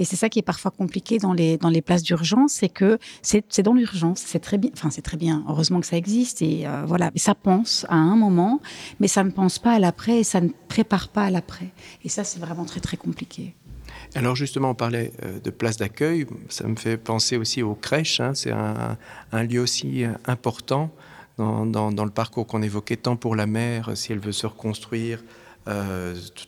[0.00, 2.98] Et c'est ça qui est parfois compliqué dans les, dans les places d'urgence, c'est que
[3.20, 4.22] c'est dans l'urgence.
[4.24, 4.70] C'est très bien.
[4.72, 5.44] Enfin, c'est très bien.
[5.46, 6.40] Heureusement que ça existe.
[6.40, 7.10] Et euh, voilà.
[7.16, 8.62] ça pense à un moment,
[8.98, 11.68] mais ça ne pense pas à l'après et ça ne prépare pas à l'après.
[12.02, 13.54] Et ça, c'est vraiment très, très compliqué.
[14.14, 16.26] Alors justement, on parlait euh, de places d'accueil.
[16.48, 18.20] Ça me fait penser aussi aux crèches.
[18.20, 18.32] Hein.
[18.34, 18.96] C'est un,
[19.42, 20.90] lieu aussi euh, important
[21.36, 25.22] dans, dans, le parcours qu'on évoquait, tant pour la mère, si elle veut se reconstruire,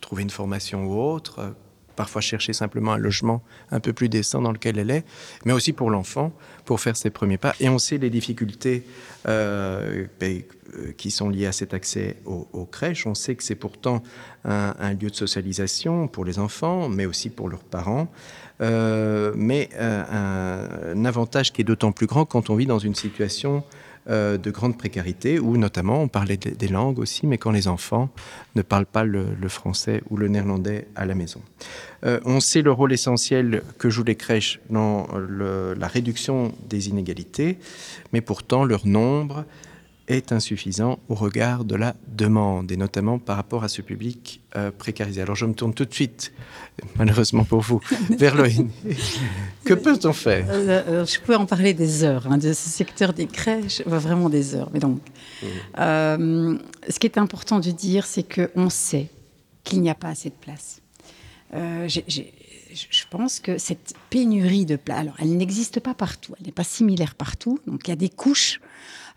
[0.01, 1.55] trouver une formation ou autre,
[1.95, 5.05] parfois chercher simplement un logement un peu plus décent dans lequel elle est,
[5.45, 6.33] mais aussi pour l'enfant,
[6.65, 7.53] pour faire ses premiers pas.
[7.59, 8.85] Et on sait les difficultés
[9.27, 10.41] euh, ben,
[10.77, 13.05] euh, qui sont liées à cet accès aux, crèches.
[13.05, 14.03] On sait que c'est pourtant
[14.45, 18.11] un, lieu de socialisation pour les enfants, mais aussi pour leurs parents.
[18.61, 22.95] Euh, mais un, un, avantage qui est d'autant plus grand quand on vit dans une
[22.95, 23.63] situation
[24.09, 28.09] euh, de grande précarité, où notamment on parlait des langues aussi, mais quand les enfants
[28.55, 31.41] ne parlent pas le, français ou le néerlandais à la maison.
[32.05, 35.07] Euh, on sait le rôle essentiel que jouent les crèches dans
[35.77, 37.57] la réduction des inégalités,
[38.11, 39.45] mais pourtant leur nombre
[40.07, 44.71] est insuffisant au regard de la demande, et notamment par rapport à ce public euh,
[44.71, 45.21] précarisé.
[45.21, 46.33] Alors je me tourne tout de suite,
[46.95, 47.79] malheureusement pour vous,
[48.17, 48.69] vers l'ONU.
[49.63, 50.45] que peut-on faire?
[50.49, 54.29] Euh, euh, Je peux en parler des heures, hein, de ce secteur des crèches, vraiment
[54.29, 54.69] des heures.
[54.73, 54.99] Mais donc,
[55.77, 59.09] ce qui est important de dire, c'est qu'on sait
[59.63, 60.81] qu'il n'y a pas assez de place.
[61.53, 66.65] je pense que cette pénurie de place, alors elle n'existe pas partout, elle n'est pas
[66.65, 68.59] similaire partout, donc il y a des couches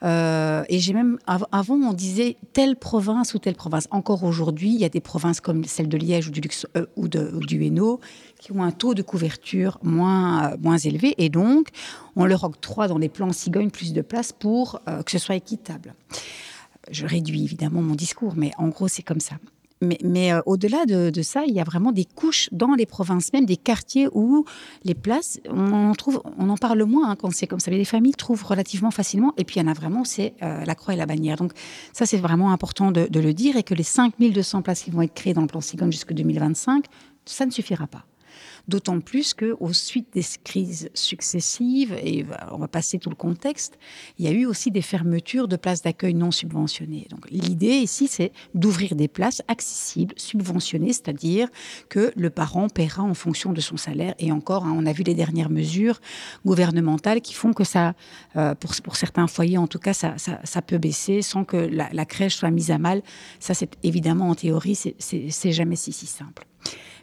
[0.03, 3.88] euh, et j'ai même, avant, on disait telle province ou telle province.
[3.90, 6.40] Encore aujourd'hui, il y a des provinces comme celle de Liège ou du,
[6.76, 8.01] euh, Hainaut
[8.38, 11.14] qui ont un taux de couverture moins, euh, moins élevé.
[11.18, 11.68] Et donc,
[12.14, 15.94] on leur octroie dans les plans cigognes plus de place pour que ce soit équitable.
[16.90, 19.36] Je réduis évidemment mon discours, mais en gros, c'est comme ça
[19.83, 23.45] mais, euh, au-delà de, ça, il y a vraiment des couches dans les provinces, même
[23.45, 24.45] des quartiers où
[24.85, 27.70] les places, on en, trouve, on en parle moins hein, quand c'est comme ça.
[27.70, 29.35] Mais les familles trouvent relativement facilement.
[29.37, 31.37] Et puis il y en a vraiment, c'est euh, la croix et la bannière.
[31.37, 31.53] Donc
[31.93, 33.57] ça, c'est vraiment important de, de, le dire.
[33.57, 36.87] Et que les 5200 places qui vont être créées dans le plan Sigon jusqu'en 2025,
[37.27, 38.05] ça ne suffira pas.
[38.68, 43.78] D'autant plus qu'au suite des crises successives, et on va passer tout le contexte,
[44.18, 47.07] il y a eu aussi des fermetures de places d'accueil non subventionnées.
[47.11, 51.49] Donc l'idée ici, c'est d'ouvrir des places accessibles, subventionnées, c'est-à-dire
[51.89, 54.14] que le parent paiera en fonction de son salaire.
[54.18, 56.01] Et encore, hein, on a vu les dernières mesures
[56.45, 57.95] gouvernementales qui font que ça,
[58.37, 62.51] euh, pour, certains foyers en tout cas, ça, peut baisser sans que la, crèche soit
[62.51, 63.03] mise à mal.
[63.41, 66.47] Ça, c'est évidemment en théorie, c'est jamais si simple.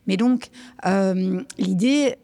[0.08, 0.50] Mais donc,
[0.86, 2.16] euh, l'idée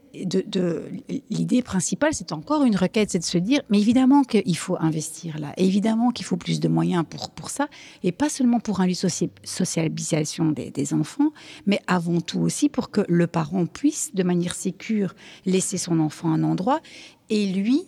[1.64, 5.54] principale, c'est encore une requête, c'est de se dire, mais évidemment qu'il faut investir là,
[5.58, 7.68] évidemment qu'il faut plus de moyens pour, pour ça,
[8.04, 11.32] et pas seulement pour un lieu de socialisation des, enfants,
[11.66, 15.14] mais avant tout aussi pour que le parent puisse, de manière sécure,
[15.46, 16.82] laisser son enfant à un endroit,
[17.30, 17.84] et lui,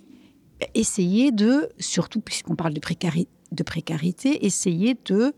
[0.75, 5.33] essayer de, surtout puisqu'on parle de précarité, essayer de...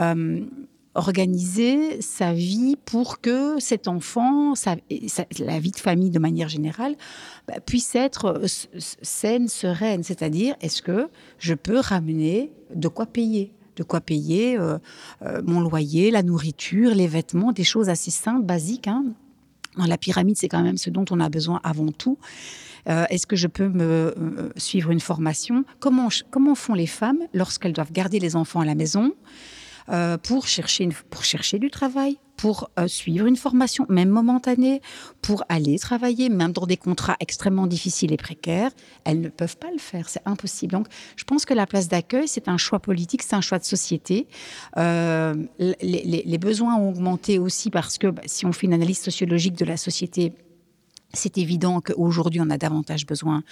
[0.00, 0.44] Euh,
[0.94, 4.54] organiser sa vie pour que cet enfant,
[5.38, 6.96] la vie de famille de manière générale,
[7.48, 8.46] bah, puisse être euh,
[9.02, 10.02] saine, sereine.
[10.02, 13.52] C'est-à-dire, est-ce que je peux ramener de quoi payer?
[13.76, 14.78] De quoi payer euh,
[15.22, 18.86] euh, mon loyer, la nourriture, les vêtements, des choses assez simples, basiques.
[18.86, 19.04] Hein.
[19.76, 22.18] Dans la pyramide, c'est quand même ce dont on a besoin avant tout.
[22.86, 25.64] Est-ce que je peux me suivre une formation?
[25.80, 29.14] Comment, comment font les femmes lorsqu'elles doivent garder les enfants à la maison?
[29.90, 34.80] Euh, pour, chercher pour chercher du travail, pour euh, suivre une formation, même momentanée,
[35.22, 38.70] pour aller travailler, même dans des contrats extrêmement difficiles et précaires,
[39.04, 40.08] elles ne peuvent pas le faire.
[40.08, 40.72] C'est impossible.
[40.72, 43.64] Donc, je pense que la place d'accueil, c'est un choix politique, c'est un choix de
[43.64, 44.26] société.
[44.76, 49.54] Euh, les, besoins ont augmenté aussi parce que bah, si on fait une analyse sociologique
[49.54, 50.32] de la société,
[51.14, 53.42] c'est évident qu'aujourd'hui, on a davantage besoin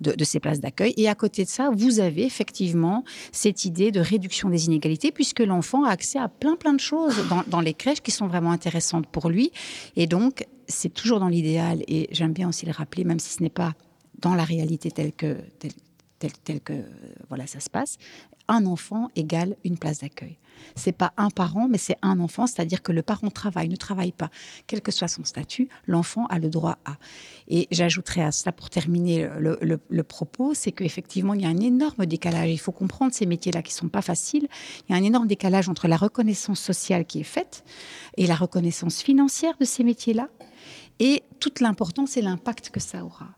[0.00, 0.94] de, ces places d'accueil.
[0.96, 5.40] Et à côté de ça, vous avez effectivement cette idée de réduction des inégalités, puisque
[5.40, 7.16] l'enfant a accès à plein, plein de choses
[7.46, 9.52] dans, les crèches qui sont vraiment intéressantes pour lui.
[9.96, 13.42] Et donc, c'est toujours dans l'idéal, et j'aime bien aussi le rappeler, même si ce
[13.42, 13.74] n'est pas
[14.20, 15.36] dans la réalité telle que,
[16.44, 16.84] tel, que
[17.28, 17.98] voilà ça se passe,
[18.48, 20.38] un enfant égale une place d'accueil.
[20.76, 24.12] C'est pas un parent, mais c'est un enfant, c'est-à-dire que le parent travaille, ne travaille
[24.12, 24.30] pas,
[24.66, 26.96] quel que soit son statut, l'enfant a le droit à.
[27.48, 32.06] Et j'ajouterais à cela, pour terminer le, propos, c'est qu'effectivement, il y a un énorme
[32.06, 32.50] décalage.
[32.50, 34.48] Il faut comprendre ces métiers-là qui sont pas faciles.
[34.88, 37.64] Il y a un énorme décalage entre la reconnaissance sociale qui est faite
[38.16, 40.28] et la reconnaissance financière de ces métiers-là.
[41.00, 43.28] Et toute l'importance et l'impact que ça aura.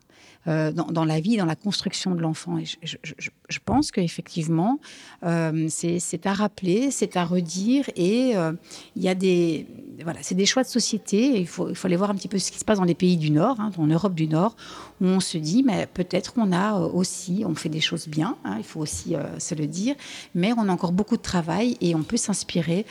[0.47, 2.59] Euh, dans, la vie, dans la construction de l'enfant.
[2.83, 4.79] Je, pense qu'effectivement,
[5.23, 8.51] euh, c'est à rappeler, c'est à redire, et euh,
[8.95, 9.65] il y a des,
[10.03, 11.39] voilà, c'est des choix de société.
[11.39, 13.31] Il faut, aller voir un petit peu ce qui se passe dans les pays du
[13.31, 14.55] Nord, hein, en Europe du Nord,
[15.01, 18.57] où on se dit, mais peut-être qu'on a aussi, on fait des choses bien, hein,
[18.59, 19.95] il faut aussi se le dire,
[20.35, 22.85] mais on a encore beaucoup de travail et on peut s'inspirer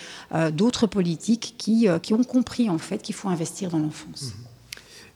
[0.52, 4.32] d'autres politiques qui, qui ont compris en fait qu'il faut investir dans l'enfance.
[4.32, 4.53] Mmh.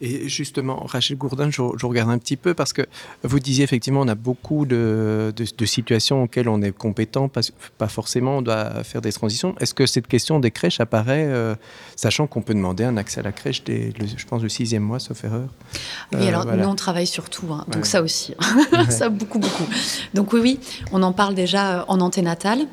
[0.00, 2.82] Et justement, Rachel Gourdin, je, regarde un petit peu parce que
[3.24, 5.32] vous disiez effectivement, on a beaucoup de,
[5.64, 7.40] situations auxquelles on est compétent, pas,
[7.78, 9.56] pas, forcément on doit faire des transitions.
[9.58, 11.56] Est-ce que cette question des crèches apparaît, euh,
[11.96, 15.00] sachant qu'on peut demander un accès à la crèche, dès, je pense, le sixième mois,
[15.00, 15.48] sauf erreur
[16.12, 17.64] Oui, euh, alors nous, on travaille sur tout, hein.
[17.68, 18.34] donc ça aussi,
[18.88, 19.66] ça beaucoup, beaucoup.
[20.14, 20.60] Donc oui, oui,
[20.92, 22.66] on en parle déjà en anténatal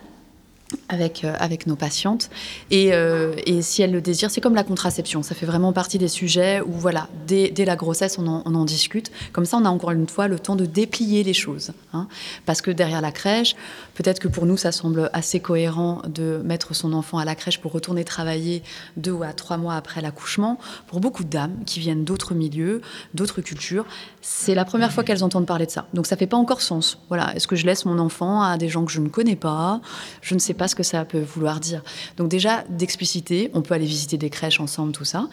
[0.90, 2.30] avec, euh, avec nos patientes.
[2.72, 5.24] Et, euh, et, si elles le désirent, c'est comme la contraception.
[5.24, 8.56] Ça fait vraiment partie des sujets où, voilà, dès, dès la grossesse, on en, on
[8.56, 9.12] en, discute.
[9.34, 11.72] Comme ça, on a encore une fois le temps de déplier les choses.
[11.94, 12.08] Hein.
[12.46, 13.56] Parce que derrière la crèche,
[13.96, 17.60] peut-être que pour nous, ça semble assez cohérent de mettre son enfant à la crèche
[17.60, 18.64] pour retourner travailler
[18.98, 20.60] deux ou à trois mois après l'accouchement.
[20.88, 22.82] Pour beaucoup de dames qui viennent d'autres milieux,
[23.14, 23.86] d'autres cultures,
[24.22, 25.88] c'est la première fois qu'elles entendent parler de ça.
[25.94, 27.00] Donc ça fait pas encore sens.
[27.10, 29.82] Voilà, est-ce que je laisse mon enfant à des gens que je ne connais pas?
[30.22, 31.84] Je ne sais pas ce que ça peut vouloir dire.
[32.18, 35.28] Donc déjà, d'expliciter, on peut aller visiter des crèches ensemble, tout ça.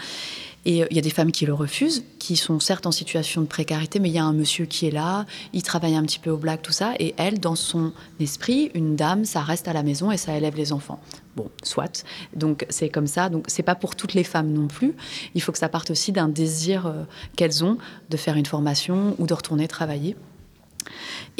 [0.64, 3.40] Et euh, il y a des femmes qui le refusent, qui sont certes en situation
[3.40, 6.18] de précarité, mais il y a un monsieur qui est là, il travaille un petit
[6.18, 9.72] peu au black, tout ça, et elle, dans son esprit, une dame, ça reste à
[9.72, 11.00] la maison et ça élève les enfants.
[11.36, 12.04] Bon, soit.
[12.36, 13.28] Donc c'est comme ça.
[13.28, 14.94] Donc c'est pas pour toutes les femmes non plus.
[15.34, 17.04] Il faut que ça parte aussi d'un désir euh,
[17.36, 17.78] qu'elles ont
[18.10, 20.14] de faire une formation ou de retourner travailler.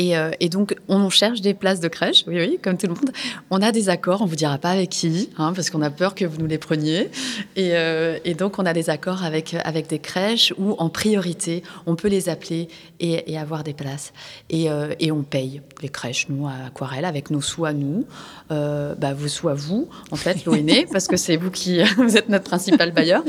[0.01, 3.11] Euh, et, donc, on cherche des places de crèche, oui, oui, comme tout le monde.
[3.51, 6.15] On a des accords, on vous dira pas avec qui, hein, parce qu'on a peur
[6.15, 7.11] que vous nous les preniez.
[7.57, 11.95] Et, euh, donc, on a des accords avec, avec des crèches où, en priorité, on
[11.95, 12.69] peut les appeler
[13.01, 14.13] et, avoir des places.
[14.53, 18.07] Euh, et, on paye les crèches, nous, à Aquarelle, avec nos sous à nous,
[18.49, 22.29] bah, vos sous à vous, en fait, l'ONE, parce que c'est vous qui vous êtes
[22.29, 23.23] notre principal bailleur.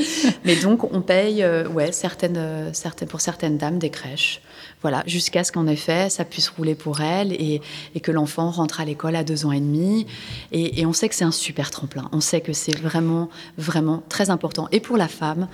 [0.45, 4.41] Mais donc, on paye, ouais, certaines, certaines, pour certaines dames, des crèches.
[4.83, 7.61] Voilà, jusqu'à ce qu'en effet, ça puisse rouler pour elle et,
[8.01, 10.05] que l'enfant rentre à l'école à deux ans et demi.
[10.51, 12.09] Et, on sait que c'est un super tremplin.
[12.11, 14.67] On sait que c'est vraiment, vraiment très important.
[14.73, 15.47] Et pour la femme,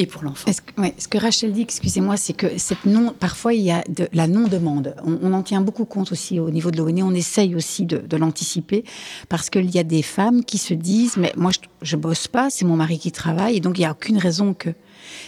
[0.00, 0.52] et pour l'enfant.
[0.52, 4.28] Ce que Rachel dit, excusez-moi, c'est que cette non, parfois il y a de la
[4.28, 4.94] non-demande.
[5.04, 7.02] On, en tient beaucoup compte aussi au niveau de l'ONU.
[7.02, 8.84] On essaye aussi de, l'anticiper
[9.28, 12.48] parce qu'il y a des femmes qui se disent mais moi je, je bosse pas,
[12.48, 14.70] c'est mon mari qui travaille et donc il n'y a aucune raison que.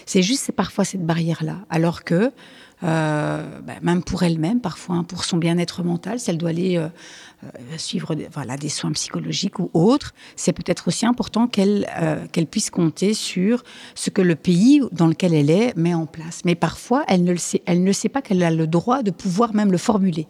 [0.06, 1.56] C'est juste c'est parfois cette barrière là.
[1.68, 2.30] Alors que
[2.82, 6.78] euh, bah, même pour elle-même parfois, hein, pour son bien-être mental, si elle doit aller
[6.78, 6.88] euh,
[7.44, 11.86] euh, suivre des, voilà, des soins psychologiques ou autres, c'est peut-être aussi important qu'elle
[12.32, 13.62] qu'elle puisse compter sur
[13.94, 16.40] ce que le pays dans lequel elle est met en place.
[16.44, 19.10] Mais parfois, elle ne, le sait, elle ne sait pas qu'elle a le droit de
[19.10, 20.26] pouvoir même le formuler.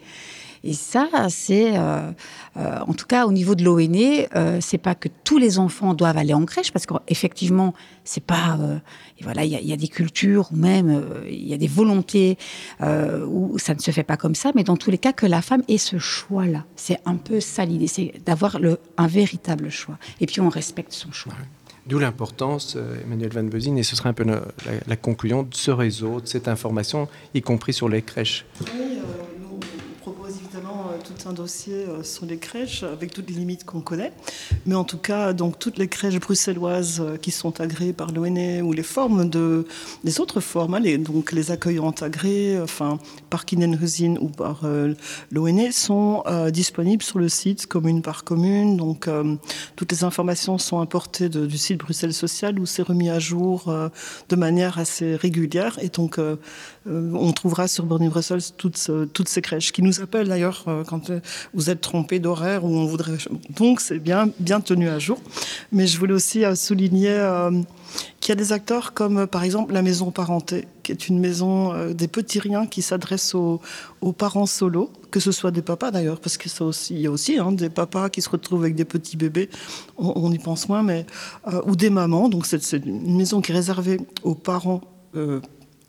[0.62, 2.10] Et ça, c'est, euh,
[2.56, 5.94] euh, en tout cas, au niveau de l'ONE, euh, c'est pas que tous les enfants
[5.94, 7.72] doivent aller en crèche, parce qu'effectivement,
[8.04, 8.58] c'est pas,
[9.22, 12.38] voilà, il y, a des cultures ou même il y a des volontés
[12.80, 15.42] où ça ne se fait pas comme ça, mais dans tous les cas, que la
[15.42, 18.58] femme ait ce choix-là, c'est un peu ça l'idée, c'est d'avoir
[18.96, 19.98] un véritable choix.
[20.20, 21.34] Et puis on respecte son choix.
[21.86, 24.42] D'où l'importance, Emmanuel Van Bezin, et ce serait un peu la,
[24.86, 28.44] la, conclusion de ce réseau, de cette information, y compris sur les crèches.
[28.60, 28.98] Oui,
[31.26, 34.12] un dossier euh, sur les crèches avec toutes les limites qu'on connaît.
[34.66, 38.62] Mais en tout cas, donc toutes les crèches bruxelloises euh, qui sont agréées par l'ONE
[38.62, 39.66] ou les formes de,
[40.04, 42.98] les autres formes, hein, les, donc les accueillantes agréées, enfin
[43.28, 44.94] par Kinenhusin ou par euh,
[45.30, 48.76] l'ONE, sont disponibles sur le site commune par commune.
[48.76, 49.08] Donc
[49.76, 53.72] toutes les informations sont importées du site Bruxelles Social où c'est remis à jour
[54.28, 55.78] de manière assez régulière.
[55.80, 56.18] Et donc
[56.86, 61.10] on trouvera sur Borny Brussels toutes, toutes ces crèches qui nous appellent d'ailleurs euh, quand
[61.10, 61.20] euh,
[61.54, 63.18] vous êtes trompé d'horaire ou on voudrait.
[63.56, 65.18] Donc c'est bien, bien tenu à jour.
[65.72, 67.18] Mais je voulais aussi euh, souligner
[68.20, 71.92] qu'il y a des acteurs comme par exemple la Maison Parenté, qui est une maison
[71.92, 73.60] des petits riens qui s'adresse aux,
[74.16, 76.50] parents solos, que ce soit des papas d'ailleurs, parce qu'il
[77.00, 79.48] y a aussi hein, des papas qui se retrouvent avec des petits bébés,
[79.98, 81.06] on, y pense moins, mais
[81.66, 82.28] ou des mamans.
[82.28, 84.82] Donc c'est une maison qui est réservée aux parents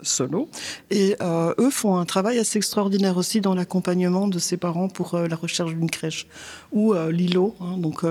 [0.01, 0.49] solo.
[0.89, 5.15] Et euh, eux font un travail assez extraordinaire aussi dans l'accompagnement de ses parents pour
[5.15, 6.27] euh, la recherche d'une crèche.
[6.71, 8.03] Ou euh, Lilo, hein, donc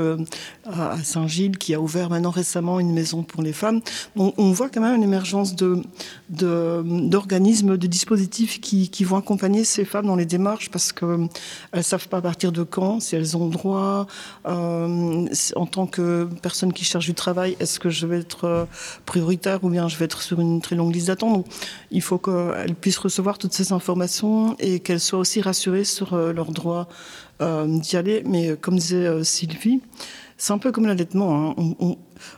[0.66, 3.80] à Saint-Gilles, qui a ouvert maintenant récemment une maison pour les femmes.
[4.16, 5.82] Donc on voit quand même une émergence de,
[6.28, 11.28] d'organismes, de, dispositifs qui, qui, vont accompagner ces femmes dans les démarches parce qu'elles
[11.74, 14.06] ne savent pas à partir de quand, si elles ont droit,
[14.44, 18.68] en tant que personne qui cherche du travail, est-ce que je vais être
[19.06, 21.46] prioritaire ou bien je vais être sur une très longue liste d'attente
[21.90, 26.32] il faut qu'elles puissent recevoir toutes ces informations et qu'elles soient aussi rassurées sur euh,
[26.32, 26.88] leur droit
[27.40, 28.22] euh, d'y aller.
[28.26, 29.80] Mais euh, comme disait Sylvie,
[30.36, 31.54] c'est un peu comme l'allaitement.
[31.58, 31.96] Hein.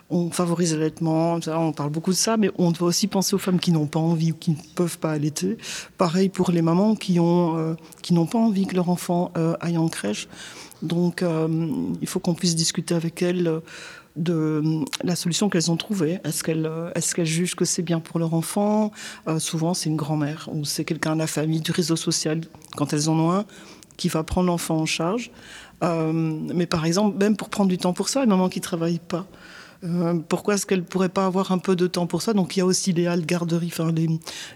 [0.09, 3.59] On, favorise l'allaitement, on parle beaucoup de ça, mais on doit aussi penser aux femmes
[3.59, 5.57] qui n'ont pas envie ou qui ne peuvent pas allaiter.
[5.97, 9.89] Pareil pour les mamans qui ont qui n'ont pas envie que leur enfant aille en
[9.89, 10.29] crèche.
[10.81, 11.23] Donc,
[12.01, 13.61] il faut qu'on puisse discuter avec elles
[14.15, 16.19] de la solution qu'elles ont trouvée.
[16.23, 18.91] Est-ce qu'elles jugent que c'est bien pour leur enfant?
[19.27, 22.41] Euh, Souvent, c'est une grand-mère ou c'est quelqu'un de la famille, du réseau social,
[22.75, 23.45] quand elles en ont un,
[23.97, 25.31] qui va prendre l'enfant en charge.
[25.83, 28.63] Euh, mais par exemple, même pour prendre du temps pour ça, une maman qui ne
[28.63, 29.25] travaille pas,
[29.83, 32.55] euh, pourquoi est-ce qu'elle ne pourrait pas avoir un peu de temps pour ça Donc
[32.55, 33.91] il y a aussi les halles garderies, enfin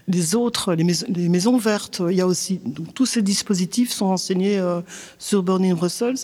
[0.06, 2.00] les, autres, les, maisons vertes.
[2.08, 2.62] Il y a aussi
[2.94, 4.58] tous ces dispositifs sont enseignés
[5.18, 6.16] sur Burning Brussels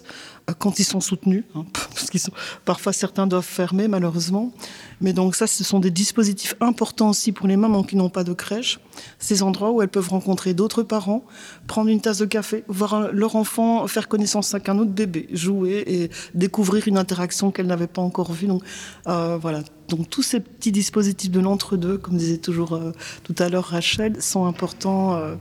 [0.58, 2.32] quand ils sont soutenus, hein, parce qu'ils sont
[2.64, 4.52] parfois certains doivent fermer malheureusement.
[5.00, 8.24] Mais donc ça, ce sont des dispositifs importants aussi pour les mamans qui n'ont pas
[8.24, 8.80] de crèche.
[9.18, 11.24] Ces endroits où elles peuvent rencontrer d'autres parents,
[11.66, 15.84] prendre une tasse de café, voir leur enfant faire connaissance avec un autre bébé, jouer
[15.86, 18.46] et découvrir une interaction qu'elles n'avaient pas encore vue.
[18.46, 18.62] Donc
[19.08, 19.62] euh, voilà.
[19.88, 22.92] Donc tous ces petits dispositifs de l'entre-deux, comme disait toujours euh,
[23.22, 25.34] tout à l'heure Rachel, sont importants euh,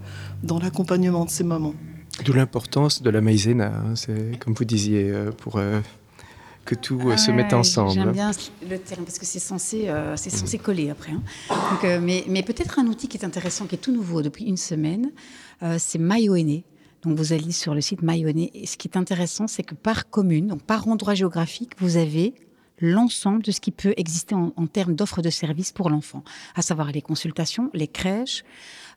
[0.44, 1.74] dans l'accompagnement de ces mamans.
[2.22, 5.80] D'où l'importance de la maïzena, hein, c'est comme vous disiez, euh, pour euh,
[6.64, 7.94] que tout euh, se mette ensemble.
[7.94, 8.32] J'aime bien
[8.70, 11.14] le terme parce que c'est censé, c'est censé coller après.
[11.14, 12.00] Hein.
[12.02, 15.12] mais, mais peut-être un outil qui est intéressant, qui est tout nouveau depuis une semaine,
[15.78, 16.62] c'est MyONE.
[17.04, 18.48] Donc vous allez sur le site MyONE.
[18.54, 22.34] Et ce qui est intéressant, c'est que par commune, donc par endroit géographique, vous avez
[22.80, 26.24] l'ensemble de ce qui peut exister en, en termes d'offres de services pour l'enfant,
[26.56, 28.44] à savoir les consultations, les crèches,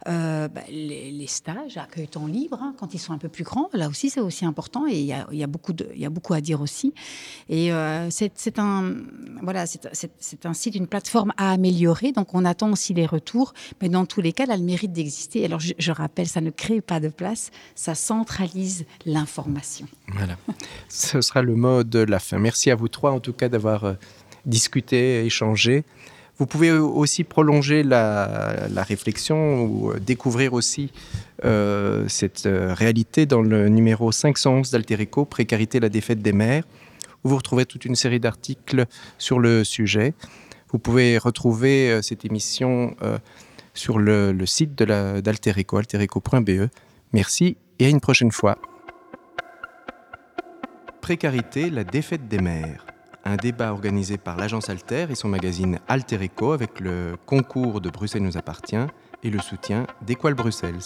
[0.08, 3.68] euh, bah, les, stages, accueil temps libre, hein, quand ils sont un peu plus grands,
[3.72, 6.94] là aussi c'est aussi important et il y a, y a, beaucoup à dire aussi.
[7.48, 8.94] Et euh, c'est un,
[9.42, 9.64] voilà,
[10.44, 14.20] un site, une plateforme à améliorer, donc on attend aussi les retours, mais dans tous
[14.20, 15.44] les cas, elle a le mérite d'exister.
[15.44, 19.86] Alors je, je, rappelle, ça ne crée pas de place, ça centralise l'information.
[20.08, 20.36] Voilà,
[20.88, 22.38] ce sera le mot de la fin.
[22.38, 23.94] Merci à vous trois en tout cas d'avoir euh,
[24.44, 25.84] discuté, échangé.
[26.38, 30.92] Vous pouvez aussi prolonger la, réflexion ou découvrir aussi
[31.44, 36.64] euh, cette euh, réalité dans le numéro 511 d'Alterico, Précarité, la défaite des mères,
[37.24, 38.84] où vous retrouvez toute une série d'articles
[39.16, 40.12] sur le sujet.
[40.72, 43.18] Vous pouvez retrouver euh, cette émission euh,
[43.72, 46.68] sur le, le site d'Alterico, alterico.be.
[47.12, 48.58] Merci et à une prochaine fois.
[51.00, 52.84] Précarité, la défaite des mères
[53.26, 57.90] un débat organisé par l'agence Alter et son magazine Alter Eco avec le concours de
[57.90, 58.76] Bruxelles nous appartient
[59.22, 60.78] et le soutien d'Equal Bruxelles.